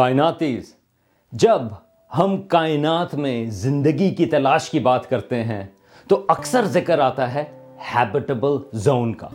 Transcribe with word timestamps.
کائناتیز۔ 0.00 0.76
جب 1.32 1.62
ہم 2.18 2.42
کائنات 2.42 3.14
میں 3.14 3.46
زندگی 3.46 4.14
کی 4.14 4.26
تلاش 4.26 4.70
کی 4.70 4.78
بات 4.78 5.10
کرتے 5.10 5.44
ہیں، 5.44 5.66
تو 6.08 6.24
اکثر 6.28 6.64
ذکر 6.64 6.98
آتا 6.98 7.34
ہے 7.34 7.44
ہیبٹیبل 7.94 8.56
زون 8.72 9.14
کا۔ 9.14 9.28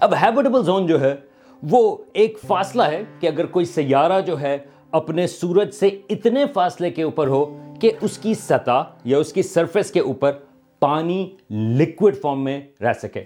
اب 0.00 0.14
ہیبٹیبل 0.14 0.64
زون 0.64 0.86
جو 0.86 1.00
ہے، 1.00 1.14
وہ 1.62 1.96
ایک 2.12 2.38
فاصلہ 2.46 2.82
ہے 2.82 3.02
کہ 3.20 3.26
اگر 3.26 3.46
کوئی 3.46 3.64
سیارہ 3.64 4.20
جو 4.20 4.40
ہے 4.40 4.58
اپنے 4.90 5.26
سورج 5.26 5.70
سے 5.70 5.86
اتنے 5.86 6.44
فاصلے 6.54 6.90
کے 6.90 7.02
اوپر 7.02 7.28
ہو 7.28 7.58
کہ 7.80 7.92
اس 8.00 8.18
کی 8.18 8.34
سطح 8.34 8.82
یا 9.04 9.18
اس 9.18 9.32
کی 9.32 9.42
سرفیس 9.42 9.90
کے 9.90 10.00
اوپر 10.00 10.32
پانی 10.80 11.36
لکوڈ 11.50 12.16
فارم 12.22 12.44
میں 12.44 12.60
رہ 12.80 12.92
سکے۔ 12.92 13.24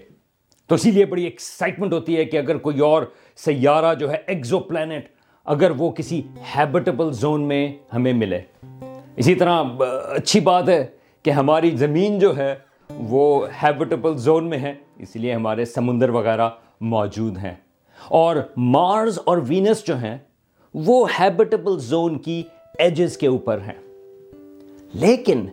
تو 0.67 0.75
اسی 0.75 0.91
لیے 0.91 1.05
بڑی 1.05 1.23
ایکسائٹمنٹ 1.23 1.93
ہوتی 1.93 2.17
ہے 2.17 2.25
کہ 2.25 2.37
اگر 2.37 2.57
کوئی 2.57 2.79
اور 2.79 3.03
سیارہ 3.35 3.93
جو 3.93 4.11
ہے 4.11 4.17
ایکزو 4.27 4.59
پلانٹ 4.59 5.14
اگر 5.45 5.71
وہ 5.71 5.91
کسی 5.91 6.21
ہیبٹیبل 6.55 7.11
زون 7.11 7.41
میں 7.41 7.73
ہمیں 7.93 8.13
ملے۔ 8.13 8.39
اسی 9.15 9.35
طرح 9.35 9.63
اچھی 10.09 10.39
بات 10.39 10.69
ہے 10.69 10.87
کہ 11.23 11.29
ہماری 11.29 11.71
زمین 11.71 12.19
جو 12.19 12.37
ہے، 12.37 12.55
وہ 12.89 13.47
ہیبٹیبل 13.63 14.17
زون 14.17 14.43
میں 14.49 14.57
ہے، 14.57 14.73
اس 14.97 15.15
لیے 15.15 15.33
ہمارے 15.33 15.65
سمندر 15.65 16.09
وغیرہ 16.09 16.49
موجود 16.81 17.37
ہیں۔ 17.37 17.53
اور 18.07 18.35
مارز 18.57 19.19
اور 19.25 19.37
وینس 19.47 19.87
جو 19.87 19.97
ہیں، 19.97 20.17
وہ 20.73 21.07
ہیبٹیبل 21.19 21.79
زون 21.79 22.19
کی 22.19 22.43
ایجز 22.77 23.17
کے 23.17 23.27
اوپر 23.27 23.57
ہیں۔ 23.57 23.81
لیکن 24.93 25.45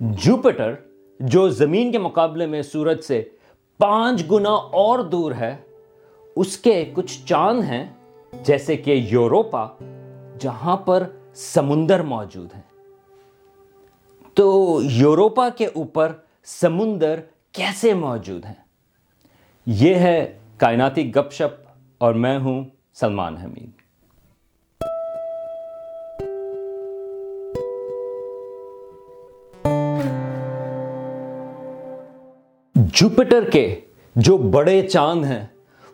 جوپٹر 0.00 0.74
جو 1.20 1.48
زمین 1.48 1.92
کے 1.92 1.98
مقابلے 1.98 2.46
میں 2.46 2.62
سورج 2.62 3.00
سے 3.00 3.22
پانچ 3.78 4.22
گنا 4.30 4.50
اور 4.50 4.98
دور 4.98 5.32
ہے، 5.32 5.56
اس 6.36 6.58
کے 6.58 6.84
کچھ 6.92 7.26
چاند 7.26 7.62
ہیں 7.62 7.86
جیسے 8.32 8.76
کہ 8.76 8.90
یوروپا 8.90 9.68
جہاں 10.38 10.76
پر 10.76 11.06
سمندر 11.34 12.02
موجود 12.02 12.54
ہیں۔ 12.54 12.62
تو 14.34 14.78
یوروپا 14.82 15.48
کے 15.48 15.66
اوپر 15.66 16.12
سمندر 16.44 17.20
کیسے 17.52 17.94
موجود 17.94 18.44
ہیں؟ 18.44 18.54
یہ 19.66 19.94
ہے 19.94 20.38
کائناتی 20.56 21.14
گپ 21.14 21.32
شپ 21.32 21.68
اور 21.98 22.14
میں 22.14 22.38
ہوں 22.38 22.64
سلمان 22.94 23.36
حمید۔ 23.36 23.70
جوپٹر 32.74 33.50
کے 33.50 33.80
جو 34.16 34.36
بڑے 34.36 34.88
چاند 34.88 35.24
ہیں 35.24 35.46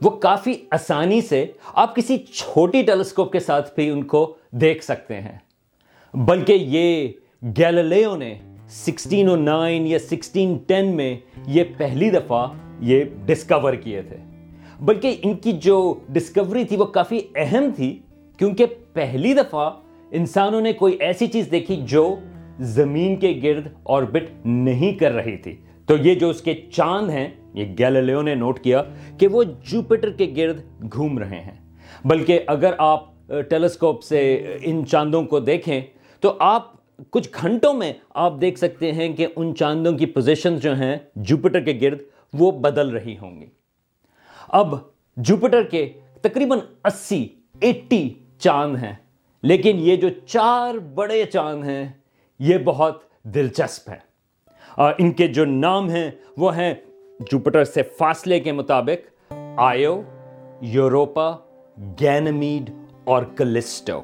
وہ 0.05 0.11
کافی 0.11 0.55
آسانی 0.71 1.21
سے 1.21 1.47
آپ 1.75 1.97
کسی 1.97 2.19
چھوٹی 2.19 2.83
ٹیلیسکوپ 2.83 3.33
کے 3.33 3.41
ساتھ 3.41 3.75
بھی 3.75 3.91
ان 3.91 4.03
کو 4.03 4.35
دیکھ 4.51 4.85
سکتے 4.85 5.21
ہیں۔ 5.21 5.39
بلکہ 6.15 6.53
یہ 6.53 7.09
گیلیلیو 7.59 8.17
نے 8.17 8.39
سکسٹین 8.69 9.29
او 9.29 9.37
نائن 9.37 9.87
یا 9.87 9.99
سکسٹین 9.99 10.59
ٹین 10.67 10.97
میں 10.97 11.17
یہ 11.47 11.65
پہلی 11.77 12.11
دفعہ 12.11 12.47
یہ 12.81 13.05
ڈسکور 13.27 13.73
کیے 13.73 14.03
تھے۔ 14.03 14.17
بلکہ 14.81 15.17
ان 15.23 15.35
کی 15.35 15.53
جو 15.53 15.95
ڈسکوری 16.09 16.65
تھی 16.65 16.77
وہ 16.77 16.85
کافی 16.85 17.21
اہم 17.35 17.71
تھی، 17.77 17.99
کیونکہ 18.39 18.67
پہلی 18.93 19.35
دفعہ 19.35 19.71
انسانوں 20.11 20.61
نے 20.61 20.73
کوئی 20.73 20.97
ایسی 21.01 21.27
چیز 21.27 21.49
دیکھی 21.51 21.77
جو 21.77 22.17
زمین 22.61 23.17
کے 23.17 23.41
گرد 23.43 23.67
آربٹ 23.85 24.47
نہیں 24.47 24.93
کر 24.93 25.13
رہی 25.13 25.37
تھی۔ 25.37 25.57
تو 25.87 25.97
یہ 25.97 26.15
جو 26.15 26.31
اس 26.31 26.41
کے 26.41 26.55
چاند 26.73 27.11
ہیں 27.11 27.29
یہ 27.55 27.75
گیلیلیو 27.79 28.23
نے 28.23 28.35
نوٹ 28.35 28.61
کیا 28.61 28.83
کہ 29.19 29.27
وہ 29.29 29.43
جوپٹر 29.65 30.11
کے 30.11 30.33
گرد 30.37 30.61
گھوم 30.93 31.19
رہے 31.19 31.41
ہیں۔ 31.41 31.57
بلکہ 32.05 32.41
اگر 32.47 32.73
آپ 32.79 33.11
ٹیلیسکوپ 33.51 34.03
سے 34.03 34.21
ان 34.63 34.85
چاندوں 34.87 35.23
کو 35.25 35.41
دیکھیں، 35.41 35.81
تو 36.23 36.37
آپ 36.41 36.71
کچھ 37.11 37.29
گھنٹوں 37.41 37.73
میں 37.75 37.93
آپ 38.15 38.41
دیکھ 38.41 38.59
سکتے 38.59 38.93
ہیں 38.93 39.13
کہ 39.13 39.27
ان 39.37 39.55
چاندوں 39.57 39.93
کی 39.99 40.07
پوزیشن 40.07 40.59
جو 40.59 40.75
ہیں 40.75 40.97
جوپٹر 41.17 41.61
کے 41.61 41.79
گرد 41.83 42.03
وہ 42.33 42.51
بدل 42.61 42.89
رہی 42.89 43.17
ہوں 43.19 43.41
گی۔ 43.41 43.47
اب 44.49 44.75
جوپٹر 45.17 45.63
کے 45.63 45.87
تقریباً 46.23 46.59
اسی، 46.85 47.27
ایٹی 47.61 48.09
چاند 48.39 48.77
ہیں، 48.77 48.95
لیکن 49.43 49.79
یہ 49.79 49.97
جو 49.97 50.09
چار 50.27 50.79
بڑے 50.95 51.25
چاند 51.25 51.65
ہیں، 51.65 51.85
یہ 52.41 52.59
بہت 52.65 53.03
دلچسپ 53.35 53.91
ہیں۔ 53.91 54.91
ان 54.99 55.11
کے 55.13 55.27
جو 55.29 55.45
نام 55.45 55.89
ہیں، 55.91 56.11
وہ 56.37 56.57
ہیں 56.57 56.73
جوپٹر 57.21 57.65
سے 57.65 57.83
فاصلے 57.83 58.41
کے 58.41 58.53
مطابق 58.53 59.33
آئیو، 59.57 60.03
یوروپا 60.61 61.37
گینمیڈ 62.01 62.71
اور 63.05 63.23
کلسٹو 63.23 64.01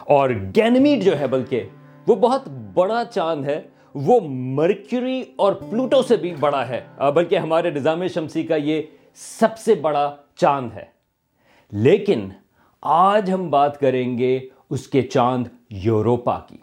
اور 0.00 0.30
گینمیڈ 0.56 1.02
جو 1.02 1.18
ہے 1.18 1.26
بلکہ 1.26 1.68
وہ 2.06 2.14
بہت 2.14 2.48
بڑا 2.48 3.04
چاند 3.04 3.44
ہے، 3.44 3.62
وہ 3.94 4.20
مرکیوری 4.28 5.22
اور 5.36 5.52
پلوٹو 5.52 6.02
سے 6.02 6.16
بھی 6.16 6.34
بڑا 6.40 6.68
ہے۔ 6.68 6.86
بلکہ 7.14 7.38
ہمارے 7.38 7.70
نظام 7.70 8.06
شمسی 8.06 8.42
کا 8.42 8.56
یہ 8.56 8.82
سب 9.14 9.58
سے 9.58 9.74
بڑا 9.74 10.16
چاند 10.36 10.72
ہے۔ 10.72 10.84
لیکن 11.70 12.28
آج 12.82 13.30
ہم 13.32 13.50
بات 13.50 13.80
کریں 13.80 14.18
گے 14.18 14.48
اس 14.70 14.88
کے 14.88 15.02
چاند 15.02 15.46
یوروپا 15.70 16.40
کی۔ 16.48 16.56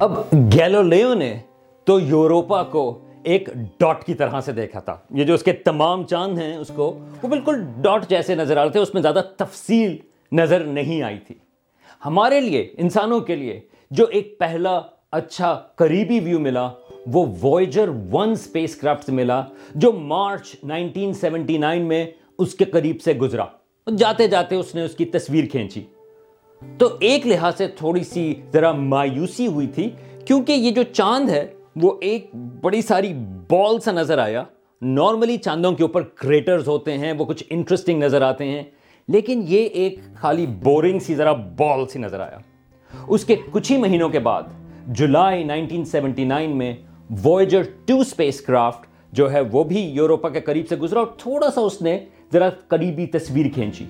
اب 0.00 0.12
گیلولیو 0.32 1.14
نے 1.14 1.40
تو 1.84 2.00
یوروپا 2.00 2.62
کو 2.62 3.03
ایک 3.24 3.48
ڈاٹ 3.80 4.04
کی 4.04 4.14
طرح 4.14 4.40
سے 4.40 4.52
دیکھا 4.52 4.80
تھا۔ 4.80 4.96
یہ 5.10 5.24
جو 5.24 5.34
اس 5.34 5.42
کے 5.42 5.52
تمام 5.52 6.04
چاند 6.04 6.38
ہیں 6.38 6.56
اس 6.56 6.70
کو، 6.74 6.98
وہ 7.22 7.28
بالکل 7.28 7.64
ڈاٹ 7.80 8.08
جیسے 8.08 8.34
نظر 8.34 8.56
آ 8.56 8.64
رہے 8.64 8.70
تھے، 8.70 8.80
اس 8.80 8.94
میں 8.94 9.02
زیادہ 9.02 9.22
تفصیل 9.36 9.96
نظر 10.32 10.64
نہیں 10.64 11.02
آئی 11.02 11.18
تھی۔ 11.18 11.34
ہمارے 12.04 12.40
لیے، 12.40 12.74
انسانوں 12.78 13.20
کے 13.20 13.36
لیے 13.36 13.60
جو 13.90 14.06
ایک 14.06 14.38
پہلا 14.38 14.80
اچھا 15.12 15.62
قریبی 15.76 16.20
ویو 16.20 16.38
ملا، 16.38 16.70
وہ 17.06 17.26
وائجر 17.42 17.88
ون 18.12 18.34
سپیس 18.34 18.76
کرافٹ 18.76 19.10
ملا، 19.10 19.42
جو 19.74 19.92
مارچ 19.92 20.56
نائنٹین 20.64 21.12
سیونٹی 21.12 21.58
نائن 21.58 21.82
میں 21.82 22.06
اس 22.38 22.54
کے 22.54 22.64
قریب 22.64 23.02
سے 23.02 23.12
گزرا۔ 23.12 23.44
جاتے 23.98 24.28
جاتے 24.28 24.56
اس 24.56 24.74
نے 24.74 24.82
اس 24.82 24.94
کی 24.94 25.04
تصویر 25.04 25.44
کھینچی۔ 25.50 25.82
تو 26.78 26.88
ایک 27.00 27.26
لحاظ 27.26 27.56
سے 27.56 27.68
تھوڑی 27.68 28.04
سی 28.04 28.34
ذرا 28.52 28.72
مایوسی 28.72 29.46
ہوئی 29.46 29.66
تھی، 29.66 29.90
کیونکہ 30.26 30.52
یہ 30.52 30.70
جو 30.70 30.82
چاند 30.82 31.30
ہے 31.30 31.53
وہ 31.76 31.92
ایک 32.00 32.30
بڑی 32.34 32.82
ساری 32.82 33.12
بال 33.48 33.80
سا 33.80 33.92
نظر 33.92 34.18
آیا۔ 34.18 34.42
نارملی 34.82 35.36
چاندوں 35.36 35.72
کے 35.72 35.82
اوپر 35.82 36.02
کریٹرز 36.02 36.68
ہوتے 36.68 36.98
ہیں، 36.98 37.12
وہ 37.18 37.24
کچھ 37.24 37.44
انٹرسٹنگ 37.50 38.02
نظر 38.02 38.22
آتے 38.22 38.44
ہیں، 38.44 38.62
لیکن 39.08 39.42
یہ 39.46 39.64
ایک 39.64 39.98
خالی 40.14 40.46
بورنگ 40.46 40.98
سی 40.98 41.14
ذرا 41.14 41.32
بال 41.32 41.86
سی 41.86 41.98
نظر 41.98 42.20
آیا۔ 42.20 42.38
اس 43.08 43.24
کے 43.24 43.36
کچھ 43.50 43.72
ہی 43.72 43.76
مہینوں 43.76 44.08
کے 44.08 44.18
بعد 44.18 44.42
جولائی 44.86 45.44
1979 45.44 46.54
میں 46.54 46.74
وائجر 47.24 47.62
ٹو 47.84 48.00
اسپیس 48.00 48.40
کرافٹ 48.40 48.86
جو 49.12 49.32
ہے 49.32 49.40
وہ 49.40 49.64
بھی 49.64 49.80
یوروپا 49.80 50.28
کے 50.28 50.40
قریب 50.40 50.68
سے 50.68 50.76
گزرا 50.76 50.98
اور 50.98 51.08
تھوڑا 51.18 51.50
سا 51.50 51.60
اس 51.60 51.82
نے 51.82 51.98
ذرا 52.32 52.48
قریبی 52.68 53.06
تصویر 53.06 53.46
کھینچی۔ 53.54 53.84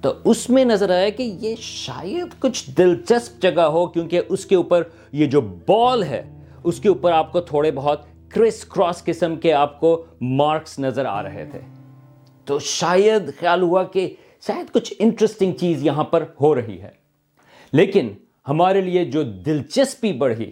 تو 0.00 0.12
اس 0.24 0.50
میں 0.50 0.64
نظر 0.64 0.90
آیا 0.90 1.08
کہ 1.08 1.22
یہ 1.22 1.54
شاید 1.58 2.26
کچھ 2.38 2.70
دلچسپ 2.70 3.42
جگہ 3.42 3.60
ہو، 3.60 3.86
کیونکہ 3.86 4.20
اس 4.28 4.46
کے 4.46 4.56
اوپر 4.56 4.82
یہ 5.12 5.26
جو 5.26 5.40
بال 5.40 6.02
ہے 6.02 6.22
اس 6.64 6.80
کے 6.80 6.88
اوپر 6.88 7.12
آپ 7.12 7.32
کو 7.32 7.40
تھوڑے 7.40 7.70
بہت 7.70 8.02
کرس 8.28 8.64
کراس 8.64 9.04
قسم 9.04 9.36
کے 9.36 9.52
آپ 9.52 9.80
کو 9.80 10.04
مارکس 10.20 10.78
نظر 10.78 11.04
آ 11.04 11.22
رہے 11.22 11.48
تھے۔ 11.50 11.60
تو 12.44 12.58
شاید 12.58 13.22
خیال 13.40 13.62
ہوا 13.62 13.84
کہ 13.84 14.14
شاید 14.46 14.72
کچھ 14.72 14.94
انٹرسٹنگ 14.98 15.52
چیز 15.52 15.84
یہاں 15.84 16.04
پر 16.04 16.24
ہو 16.40 16.54
رہی 16.54 16.82
ہے۔ 16.82 16.90
لیکن 17.72 18.08
ہمارے 18.48 18.80
لیے 18.80 19.04
جو 19.04 19.22
دلچسپی 19.22 20.12
بڑھی، 20.12 20.50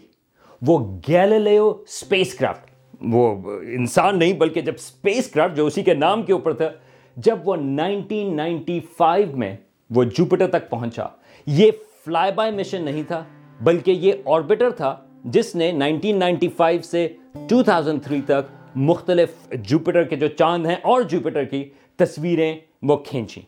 وہ 0.62 1.00
گیلیلیو 1.08 1.68
اسپیس 1.70 2.34
کرافٹ 2.34 2.70
وہ 3.00 3.50
انسان 3.60 4.18
نہیں 4.18 4.32
بلکہ 4.32 4.60
جب 4.60 4.72
اسپیس 4.74 5.30
کرافٹ 5.30 5.56
جو 5.56 5.66
اسی 5.66 5.82
کے 5.82 5.94
نام 5.94 6.22
کے 6.22 6.32
اوپر 6.32 6.52
تھا، 6.52 6.68
جب 7.16 7.38
وہ 7.44 7.56
نائنٹین 7.56 8.36
نائنٹی 8.36 8.80
فائیو 8.96 9.36
میں 9.36 9.56
وہ 9.90 10.04
جوپٹر 10.04 10.48
تک 10.48 10.70
پہنچا، 10.70 11.06
یہ 11.46 11.70
فلائی 12.04 12.32
بائی 12.32 12.52
مشن 12.52 12.84
نہیں 12.84 13.02
تھا، 13.06 13.24
بلکہ 13.60 13.90
یہ 13.90 14.12
آربیٹر 14.24 14.70
تھا۔ 14.70 15.05
جس 15.26 15.56
نے 15.56 15.72
1995 15.72 16.82
سے 16.82 17.08
2003 17.34 18.20
تک 18.24 18.52
مختلف 18.74 19.28
جوپیٹر 19.50 20.04
کے 20.04 20.16
جو 20.16 20.26
چاند 20.28 20.66
ہیں 20.66 20.74
اور 20.74 21.02
جوپیٹر 21.02 21.44
کی 21.44 21.70
تصویریں 21.96 22.58
وہ 22.82 22.96
کھینچیں۔ 22.96 23.42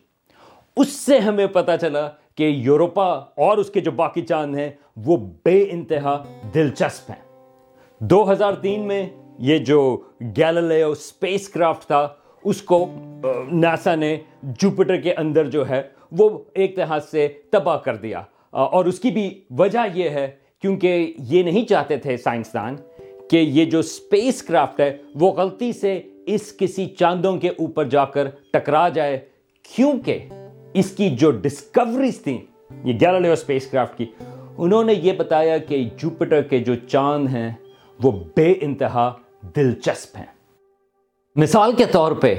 اس 0.77 0.89
سے 0.89 1.19
ہمیں 1.19 1.47
پتا 1.47 1.77
چلا 1.77 2.09
کہ 2.35 2.43
یوروپا 2.43 3.05
اور 3.13 3.57
اس 3.57 3.69
کے 3.69 3.79
جو 3.79 3.91
باقی 3.91 4.21
چاند 4.21 4.55
ہیں 4.55 4.69
وہ 4.97 5.17
بے 5.17 5.67
انتہا 5.71 6.23
دلچسپ 6.53 7.11
ہیں۔ 7.11 7.45
دو 7.99 8.31
ہزار 8.31 8.53
تین 8.53 8.79
میں 8.79 9.09
یہ 9.39 9.57
جو 9.57 10.01
گیلیلیو 10.21 10.91
اسپیس 10.91 11.49
کرافٹ 11.49 11.87
تھا، 11.87 12.07
اس 12.43 12.61
کو 12.61 12.85
ناسا 13.51 13.95
نے 13.95 14.17
جوپیٹر 14.43 14.97
کے 14.97 15.13
اندر 15.13 15.45
جو 15.45 15.69
ہے 15.69 15.81
وہ 16.11 16.39
ایک 16.53 16.75
طرح 16.75 16.99
سے 17.11 17.27
تباہ 17.51 17.77
کر 17.77 17.95
دیا۔ 17.95 18.21
اور 18.51 18.85
اس 18.85 18.99
کی 18.99 19.11
بھی 19.11 19.41
وجہ 19.49 19.79
یہ 19.93 20.09
ہے 20.09 20.48
کیونکہ 20.61 21.13
یہ 21.17 21.43
نہیں 21.43 21.65
چاہتے 21.65 21.97
تھے 21.97 22.17
سائنسدان 22.17 22.75
کہ 23.29 23.37
یہ 23.37 23.65
جو 23.65 23.79
اسپیس 23.79 24.41
کرافٹ 24.43 24.79
ہے 24.79 24.97
وہ 25.15 25.31
غلطی 25.31 25.71
سے 25.73 26.01
اس 26.25 26.53
کسی 26.57 26.85
چاندوں 26.85 27.37
کے 27.37 27.49
اوپر 27.49 27.87
جا 27.89 28.05
کر 28.05 28.27
ٹکرا 28.53 28.87
جائے، 28.89 29.19
کیونکہ 29.75 30.27
اس 30.73 30.91
کی 30.91 31.09
جو 31.09 31.31
ڈسکوریز 31.31 32.21
تھیں، 32.23 32.37
یہ 32.83 32.93
گیلیلیو 33.01 33.31
اسپیس 33.31 33.69
کرافٹ 33.71 33.97
کی، 33.97 34.05
انہوں 34.57 34.83
نے 34.83 34.93
یہ 34.93 35.13
بتایا 35.13 35.57
کہ 35.57 35.83
جوپیٹر 35.97 36.41
کے 36.41 36.59
جو 36.59 36.75
چاند 36.87 37.29
ہیں، 37.29 37.51
وہ 37.99 38.11
بے 38.35 38.53
انتہا 38.61 39.11
دلچسپ 39.55 40.17
ہیں۔ 40.17 40.25
مثال 41.35 41.71
کے 41.71 41.85
طور 41.85 42.11
پہ، 42.11 42.35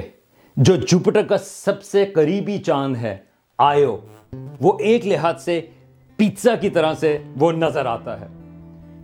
جو 0.57 0.75
جوپیٹر 0.75 1.21
کا 1.21 1.37
سب 1.37 1.83
سے 1.83 2.05
قریبی 2.05 2.57
چاند 2.57 2.97
ہے، 2.97 3.17
آئیو، 3.59 3.97
وہ 4.61 4.77
ایک 4.79 5.07
لحاظ 5.07 5.43
سے 5.43 5.61
پیتزا 6.21 6.55
کی 6.55 6.69
طرح 6.69 6.93
سے 6.93 7.17
وہ 7.39 7.51
نظر 7.51 7.85
آتا 7.85 8.19
ہے۔ 8.21 8.27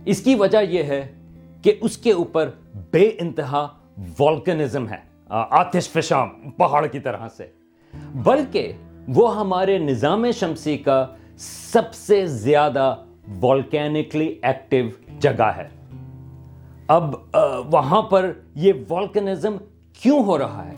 اس 0.04 0.20
کی 0.22 0.34
وجہ 0.34 0.58
یہ 0.62 0.82
ہے 0.82 1.14
کہ 1.62 1.74
اس 1.80 1.96
کے 1.98 2.12
اوپر 2.12 2.50
بے 2.90 3.10
انتہا 3.20 3.66
والکنزم 4.18 4.88
ہے، 4.88 4.96
آتش 5.30 5.88
فشاں 5.88 6.26
پہاڑ 6.56 6.86
کی 6.86 7.00
طرح 7.00 7.28
سے۔ 7.36 7.46
بلکہ 8.14 8.72
وہ 9.08 9.38
ہمارے 9.40 9.78
نظام 9.78 10.30
شمسی 10.30 10.78
کا 10.78 11.06
سب 11.72 11.94
سے 11.94 12.26
زیادہ 12.26 12.94
والکینکلی 13.40 14.34
ایکٹیو 14.42 14.86
جگہ 15.20 15.50
ہے۔ 15.56 15.68
اب 16.88 17.14
وہاں 17.74 18.02
پر 18.02 18.32
یہ 18.54 18.72
والکنزم 18.88 19.56
کیوں 20.02 20.24
ہو 20.24 20.38
رہا 20.38 20.66
ہے؟ 20.66 20.74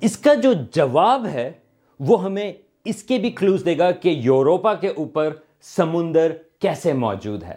اس 0.00 0.16
کا 0.16 0.34
جو 0.34 0.52
جواب 0.72 1.26
ہے 1.26 1.52
وہ 2.00 2.24
ہمیں 2.24 2.52
اس 2.84 3.02
کے 3.02 3.18
بھی 3.18 3.30
کلوز 3.30 3.64
دے 3.64 3.78
گا 3.78 3.90
کہ 3.90 4.08
یوروپا 4.08 4.74
کے 4.74 4.88
اوپر 4.88 5.30
سمندر 5.74 6.32
کیسے 6.60 6.92
موجود 6.92 7.42
ہے؟ 7.42 7.56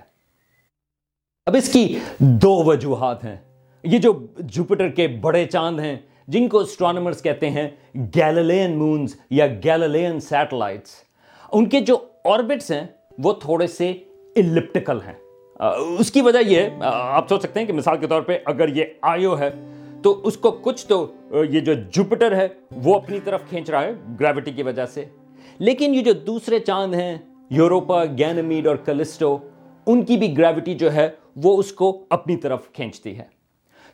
اب 1.46 1.56
اس 1.56 1.72
کی 1.74 2.00
دو 2.20 2.64
وجوہات 2.64 3.24
ہیں۔ 3.26 3.36
یہ 3.84 3.98
جو 3.98 4.14
جوپیٹر 4.38 4.90
کے 4.90 5.08
بڑے 5.08 5.46
چاند 5.46 5.80
ہیں، 5.80 5.96
جن 6.28 6.48
کو 6.48 6.60
اسٹرانومرز 6.60 7.22
کہتے 7.22 7.50
ہیں 7.50 7.70
گیللین 8.16 8.78
مونز 8.78 9.16
یا 9.30 9.48
گیللین 9.48 10.20
سیٹلائٹس 10.20 10.92
ان 11.52 11.70
کے 11.70 11.80
جو 11.80 11.98
آربٹس 12.26 12.72
ہیں، 12.72 12.88
وہ 13.18 13.34
تھوڑے 13.34 13.68
سے 13.68 13.92
الپٹیکل 14.36 14.98
ہیں۔ 15.08 15.14
اس 16.00 16.12
کی 16.12 16.22
وجہ 16.22 16.40
یہ 16.48 16.70
آپ 16.82 17.30
سوچ 17.30 17.42
سکتے 17.42 17.60
ہیں 17.60 17.68
کہ 17.68 17.74
مثال 17.74 17.98
کے 17.98 18.08
طور 18.08 18.22
پہ 18.22 18.38
اگر 18.46 18.76
یہ 18.76 18.86
آئیو 19.02 19.40
ہے، 19.40 19.50
تو 20.04 20.22
اس 20.24 20.38
کو 20.38 20.52
کچھ 20.52 20.86
تو 20.88 21.06
یہ 21.50 21.60
جو 21.60 21.74
جوپیٹر 21.74 22.36
ہے، 22.36 22.48
وہ 22.72 22.96
اپنی 22.96 23.20
طرف 23.24 23.42
کھینچ 23.50 23.70
رہا 23.70 23.84
ہے 23.84 23.92
گریوٹی 24.20 24.52
کی 24.52 24.64
وجہ 24.64 24.86
سے۔ 24.86 25.06
لیکن 25.60 25.96
یہ 25.96 26.02
جو 26.02 26.14
دوسرے 26.14 26.60
چاند 26.60 26.94
ہیں 26.94 27.18
یوروپا 27.52 28.04
گینمیڈ 28.18 28.68
اور 28.68 28.76
کلسٹو، 28.76 29.38
ان 29.88 30.04
کی 30.06 30.18
بھی 30.18 30.38
گریوٹی 30.38 30.74
جو 30.74 30.94
ہے، 30.94 31.08
وہ 31.44 31.58
اس 31.58 31.72
کو 31.72 31.88
اپنی 32.10 32.36
طرف 32.38 32.72
کھینچتی 32.74 33.18
ہے۔ 33.18 33.24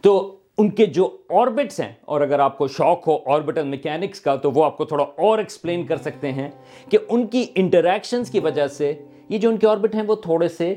تو 0.04 0.16
ان 0.58 0.70
کے 0.70 0.86
جو 0.86 1.08
آربٹس 1.42 1.80
ہیں، 1.80 1.92
اور 2.02 2.22
اگر 2.22 2.40
آپ 2.40 2.58
کو 2.58 2.68
شوق 2.68 3.08
ہو 3.08 3.18
آربٹل 3.26 3.68
میکینکس 3.68 4.22
کا، 4.22 4.36
تو 4.36 4.52
وہ 4.52 4.66
آپ 4.66 4.78
کو 4.78 4.86
تھوڑا 4.86 5.04
اور 5.04 5.38
ایکسپلین 5.38 5.86
کر 5.86 5.98
سکتے 5.98 6.32
ہیں 6.32 6.50
کہ 6.90 6.98
ان 7.10 7.26
کی 7.28 7.46
انٹریکشنز 7.56 8.30
کی 8.32 8.40
وجہ 8.40 8.68
سے 8.68 8.94
یہ 9.30 9.38
جو 9.38 9.50
ان 9.50 9.58
کے 9.58 9.68
آربٹ 9.68 9.96
ہیں، 9.96 10.04
وہ 10.08 10.16
تھوڑے 10.16 10.48
سے 10.48 10.74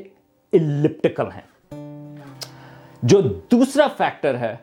الپٹیکل 0.53 1.31
ہیں۔ 1.35 1.47
جو 3.03 3.21
دوسرا 3.51 3.87
فیکٹر 3.97 4.39
ہے، 4.39 4.55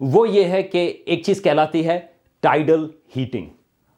وہ 0.00 0.28
یہ 0.28 0.44
ہے 0.44 0.62
کہ 0.62 0.92
ایک 1.04 1.24
چیز 1.24 1.42
کہلاتی 1.42 1.86
ہے 1.86 1.98
ٹائڈل 2.42 2.86
ہیٹنگ 3.16 3.48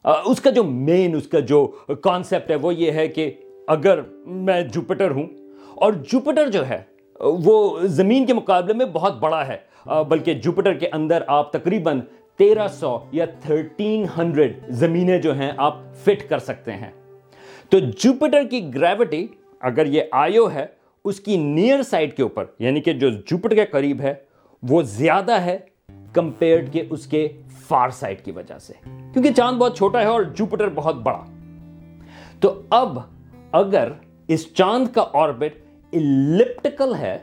اس 0.05 0.41
کا 0.41 0.51
جو 0.51 0.65
مین 0.65 1.15
اس 1.17 1.27
کا 1.29 1.41
جو 1.41 1.67
کانسیپٹ 2.03 2.51
ہے، 2.51 2.57
وہ 2.57 2.75
یہ 2.75 2.91
ہے 2.93 3.07
کہ 3.09 3.31
اگر 3.69 4.01
میں 4.27 4.61
جوپیٹر 4.63 5.11
ہوں، 5.11 5.27
اور 5.75 5.93
جوپیٹر 6.11 6.51
جو 6.51 6.69
ہے، 6.69 6.83
وہ 7.45 7.79
زمین 7.83 8.27
کے 8.27 8.35
مقابلے 8.35 8.75
میں 8.75 8.87
بہت 8.93 9.19
بڑا 9.21 9.47
ہے، 9.47 9.57
بلکہ 10.09 10.35
جوپیٹر 10.35 10.75
کے 10.75 10.89
اندر 10.93 11.23
آپ 11.27 11.53
تقریباً 11.53 12.01
تیرہ 12.39 12.67
سو 12.69 12.99
یا 13.13 13.25
تھرٹین 13.41 14.05
ہنڈریڈ 14.19 14.59
زمینیں 14.69 15.19
جو 15.19 15.35
ہیں 15.35 15.51
آپ 15.57 15.77
فٹ 16.05 16.29
کر 16.29 16.39
سکتے 16.39 16.73
ہیں۔ 16.73 16.91
تو 17.69 17.79
جوپیٹر 17.79 18.45
کی 18.51 18.61
گریوٹی 18.75 19.27
اگر 19.61 19.87
یہ 19.87 20.03
آئیو 20.13 20.51
ہے، 20.51 20.67
اس 21.05 21.21
کی 21.21 21.37
نیئر 21.37 21.83
سائڈ 21.83 22.17
کے 22.17 22.23
اوپر 22.23 22.45
یعنی 22.59 22.81
کہ 22.81 22.93
جو 22.93 23.11
جوپیٹر 23.11 23.55
کے 23.55 23.67
قریب 23.67 24.01
ہے، 24.01 24.15
وہ 24.63 24.83
زیادہ 24.83 25.41
ہے 25.41 25.59
کمپیئرڈ 26.13 26.73
کے 26.73 26.83
اس 26.91 27.07
کے 27.07 27.27
فار 27.69 27.89
سائڈ 27.91 28.25
کی 28.25 28.31
وجہ 28.31 28.59
سے۔ 28.59 28.73
کیونکہ 29.13 29.33
چاند 29.33 29.59
بہت 29.59 29.77
چھوٹا 29.77 30.01
ہے 30.01 30.07
اور 30.07 30.23
جوپیٹر 30.23 30.69
بہت 30.75 30.97
بڑا۔ 30.97 31.25
تو 32.41 32.61
اب 32.71 32.99
اگر 33.53 33.93
اس 34.29 34.55
چاند 34.55 34.89
کا 34.95 35.05
آربٹ 35.13 35.59
الپٹیکل 35.93 36.95
ہے، 36.95 37.19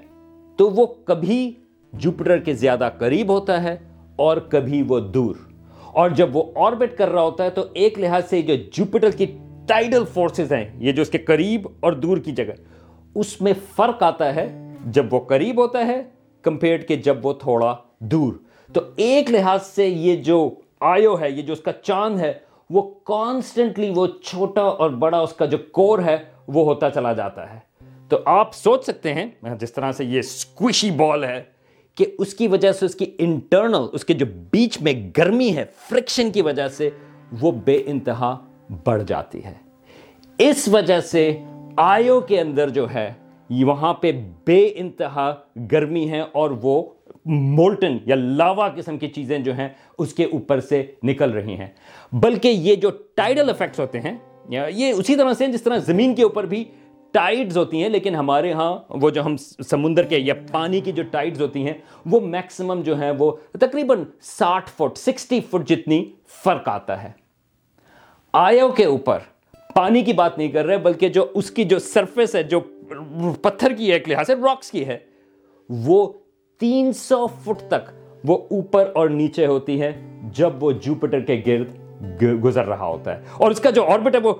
تو 0.57 0.69
وہ 0.69 0.85
کبھی 0.85 1.53
جوپیٹر 1.93 2.37
کے 2.37 2.53
زیادہ 2.53 2.89
قریب 2.97 3.29
ہوتا 3.29 3.63
ہے 3.63 3.77
اور 4.15 4.37
کبھی 4.37 4.83
وہ 4.87 4.99
دور۔ 4.99 5.35
اور 5.83 6.09
جب 6.09 6.35
وہ 6.35 6.43
آربٹ 6.55 6.97
کر 6.97 7.09
رہا 7.09 7.21
ہوتا 7.21 7.43
ہے، 7.43 7.49
تو 7.49 7.63
ایک 7.73 7.99
لحاظ 7.99 8.29
سے 8.29 8.41
جو 8.41 8.53
جوپیٹر 8.73 9.11
کی 9.11 9.25
ٹائڈل 9.67 10.03
فورسز 10.13 10.53
ہیں، 10.53 10.65
یہ 10.77 10.91
جو 10.91 11.01
اس 11.01 11.09
کے 11.09 11.17
قریب 11.17 11.67
اور 11.79 11.91
دور 11.91 12.17
کی 12.17 12.31
جگہ، 12.31 12.53
اس 13.15 13.41
میں 13.41 13.53
فرق 13.75 14.03
آتا 14.03 14.35
ہے 14.35 14.73
جب 14.85 15.13
وہ 15.13 15.19
قریب 15.19 15.61
ہوتا 15.61 15.87
ہے 15.87 16.03
کمپیئرڈ 16.41 16.87
کے 16.87 16.95
جب 16.95 17.25
وہ 17.25 17.33
تھوڑا 17.33 17.75
دور۔ 17.99 18.33
تو 18.73 18.81
ایک 18.95 19.31
لحاظ 19.31 19.65
سے 19.65 19.87
یہ 19.87 20.15
جو 20.15 20.55
آیو 20.79 21.19
ہے، 21.19 21.31
یہ 21.31 21.41
جو 21.41 21.53
اس 21.53 21.59
کا 21.59 21.71
چاند 21.73 22.19
ہے 22.19 22.33
وہ 22.69 22.91
کانسٹنٹلی 23.03 23.91
وہ 23.95 24.07
چھوٹا 24.23 24.61
اور 24.61 24.89
بڑا 24.89 25.19
اس 25.19 25.33
کا 25.33 25.45
جو 25.45 25.57
کور 25.71 25.99
ہے، 25.99 26.17
وہ 26.47 26.65
ہوتا 26.65 26.89
چلا 26.89 27.13
جاتا 27.13 27.53
ہے۔ 27.53 27.59
تو 28.09 28.17
آپ 28.25 28.55
سوچ 28.55 28.83
سکتے 28.83 29.13
ہیں، 29.13 29.25
جس 29.59 29.73
طرح 29.73 29.91
سے 29.91 30.05
یہ 30.05 30.21
سکوشی 30.21 30.91
بال 30.91 31.23
ہے، 31.23 31.43
کہ 31.95 32.05
اس 32.19 32.33
کی 32.33 32.47
وجہ 32.47 32.71
سے 32.71 32.85
اس 32.85 32.95
کی 32.95 33.11
انٹرنل 33.17 33.85
اس 33.93 34.05
کے 34.05 34.13
جو 34.13 34.25
بیچ 34.51 34.81
میں 34.81 35.11
گرمی 35.17 35.55
ہے 35.55 35.65
فرکشن 35.89 36.31
کی 36.31 36.41
وجہ 36.41 36.67
سے 36.67 36.89
وہ 37.41 37.51
بے 37.51 37.83
انتہا 37.85 38.37
بڑھ 38.83 39.03
جاتی 39.07 39.43
ہے۔ 39.43 39.53
اس 40.37 40.67
وجہ 40.67 40.99
سے 40.99 41.39
آئیو 41.77 42.19
کے 42.19 42.39
اندر 42.39 42.69
جو 42.69 42.93
ہے 42.93 43.13
وہاں 43.49 43.93
پہ 43.93 44.11
بے 44.45 44.73
انتہا 44.75 45.35
گرمی 45.71 46.09
ہے 46.09 46.19
اور 46.19 46.49
وہ 46.61 46.83
مولٹن 47.25 47.97
یا 48.05 48.15
لاوا 48.15 48.67
قسم 48.75 48.97
کی 48.97 49.07
چیزیں 49.07 49.37
جو 49.39 49.53
ہیں 49.55 49.67
اس 49.97 50.13
کے 50.13 50.25
اوپر 50.25 50.59
سے 50.59 50.83
نکل 51.03 51.31
رہی 51.31 51.57
ہیں۔ 51.57 51.67
بلکہ 52.13 52.47
یہ 52.47 52.75
جو 52.75 52.89
ٹائڈل 53.15 53.49
افیکٹس 53.49 53.79
ہوتے 53.79 53.99
ہیں، 53.99 54.15
یہ 54.49 54.93
اسی 54.93 55.15
طرح 55.15 55.33
سے 55.33 55.47
جس 55.47 55.63
طرح 55.63 55.77
زمین 55.85 56.15
کے 56.15 56.23
اوپر 56.23 56.45
بھی 56.45 56.63
ٹائڈز 57.13 57.57
ہوتی 57.57 57.81
ہیں، 57.81 57.89
لیکن 57.89 58.15
ہمارے 58.15 58.51
ہاں 58.53 58.77
وہ 59.01 59.09
جو 59.09 59.25
ہم 59.25 59.35
سمندر 59.69 60.05
کے 60.05 60.17
یا 60.17 60.33
پانی 60.51 60.79
کی 60.81 60.91
جو 60.91 61.03
ٹائڈز 61.11 61.41
ہوتی 61.41 61.65
ہیں، 61.65 61.73
وہ 62.05 62.19
میکسیمم 62.19 62.81
جو 62.81 62.97
ہیں 62.99 63.11
وہ 63.19 63.31
تقریباً 63.59 64.03
ساٹھ 64.21 64.69
فٹ، 64.69 64.97
سکسٹی 64.97 65.39
فٹ 65.41 65.67
جتنی 65.69 66.03
فرق 66.43 66.67
آتا 66.69 67.01
ہے۔ 67.03 67.11
آیو 68.33 68.67
کے 68.67 68.85
اوپر 68.85 69.19
پانی 69.75 70.01
کی 70.01 70.13
بات 70.13 70.37
نہیں 70.37 70.47
کر 70.47 70.65
رہے، 70.65 70.77
بلکہ 70.77 71.09
جو 71.09 71.25
اس 71.33 71.51
کی 71.51 71.63
جو 71.63 71.79
سرفیس 71.79 72.35
ہے، 72.35 72.43
جو 72.43 72.59
پتھر 73.41 73.73
کی 73.73 73.87
ہے، 73.87 73.93
ایک 73.93 74.09
لحاظ 74.09 74.27
سے 74.27 74.35
راکس 74.35 74.71
کی 74.71 74.85
ہے، 74.87 74.97
وہ 75.69 76.05
تین 76.59 76.93
سو 76.93 77.27
فٹ 77.27 77.67
تک 77.67 77.91
وہ 78.23 78.37
اوپر 78.37 78.91
اور 78.95 79.09
نیچے 79.09 79.45
ہوتی 79.45 79.81
ہے 79.81 79.91
جب 80.35 80.63
وہ 80.63 80.71
جوپیٹر 80.71 81.19
کے 81.19 81.41
گرد 81.47 81.85
گزر 82.43 82.65
رہا 82.65 82.85
ہوتا 82.85 83.17
ہے۔ 83.17 83.23
اور 83.33 83.51
اس 83.51 83.59
کا 83.59 83.69
جو 83.69 83.85
آربٹ 83.85 84.15
ہے 84.15 84.19
وہ 84.19 84.33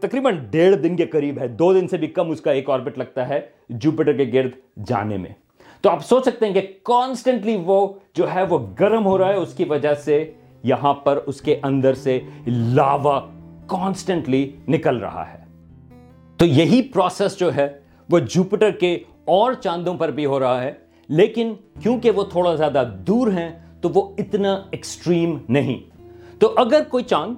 تقریباً 0.00 0.36
ڈیڑھ 0.50 0.76
دن 0.76 0.96
کے 0.96 1.06
قریب 1.06 1.38
ہے۔ 1.40 1.48
دو 1.48 1.74
دن 1.74 1.88
سے 1.88 1.96
بھی 1.96 2.06
کم 2.06 2.30
اس 2.30 2.40
کا 2.40 2.52
ایک 2.52 2.70
آربٹ 2.70 2.98
لگتا 2.98 3.28
ہے 3.28 3.40
جوپیٹر 3.68 4.12
کے 4.12 4.30
گرد 4.32 4.50
جانے 4.86 5.16
میں۔ 5.16 5.30
تو 5.80 5.90
آپ 5.90 6.04
سوچ 6.04 6.22
سکتے 6.22 6.46
ہیں 6.46 6.54
کہ 6.54 6.60
کانسٹنٹلی 6.82 7.58
وہ 7.64 7.92
جو 8.14 8.34
ہے 8.34 8.42
وہ 8.42 8.58
گرم 8.80 9.06
ہو 9.06 9.18
رہا 9.18 9.28
ہے، 9.28 9.34
اس 9.34 9.54
کی 9.54 9.64
وجہ 9.64 9.94
سے 9.94 10.32
یہاں 10.62 10.94
پر 10.94 11.20
اس 11.26 11.40
کے 11.40 11.60
اندر 11.62 11.94
سے 11.94 12.20
لاوا 12.46 13.20
کانسٹنٹلی 13.66 14.50
نکل 14.68 14.96
رہا 14.96 15.24
ہے۔ 15.32 15.38
تو 16.36 16.46
یہی 16.46 16.82
پروسیس 16.82 17.38
جو 17.38 17.54
ہے 17.54 17.68
وہ 18.10 18.18
جوپیٹر 18.18 18.70
کے 18.70 18.98
اور 19.24 19.52
چاندوں 19.52 19.94
پر 19.94 20.10
بھی 20.10 20.26
ہو 20.26 20.40
رہا 20.40 20.62
ہے۔ 20.62 20.72
لیکن 21.16 21.52
کیونکہ 21.82 22.10
وہ 22.10 22.24
تھوڑا 22.24 22.54
زیادہ 22.54 22.82
دور 23.06 23.28
ہیں، 23.28 23.50
تو 23.80 23.88
وہ 23.88 24.14
اتنا 24.18 24.62
ایکسٹریم 24.70 25.38
نہیں۔ 25.48 25.78
تو 26.40 26.52
اگر 26.56 26.82
کوئی 26.90 27.04
چاند، 27.04 27.34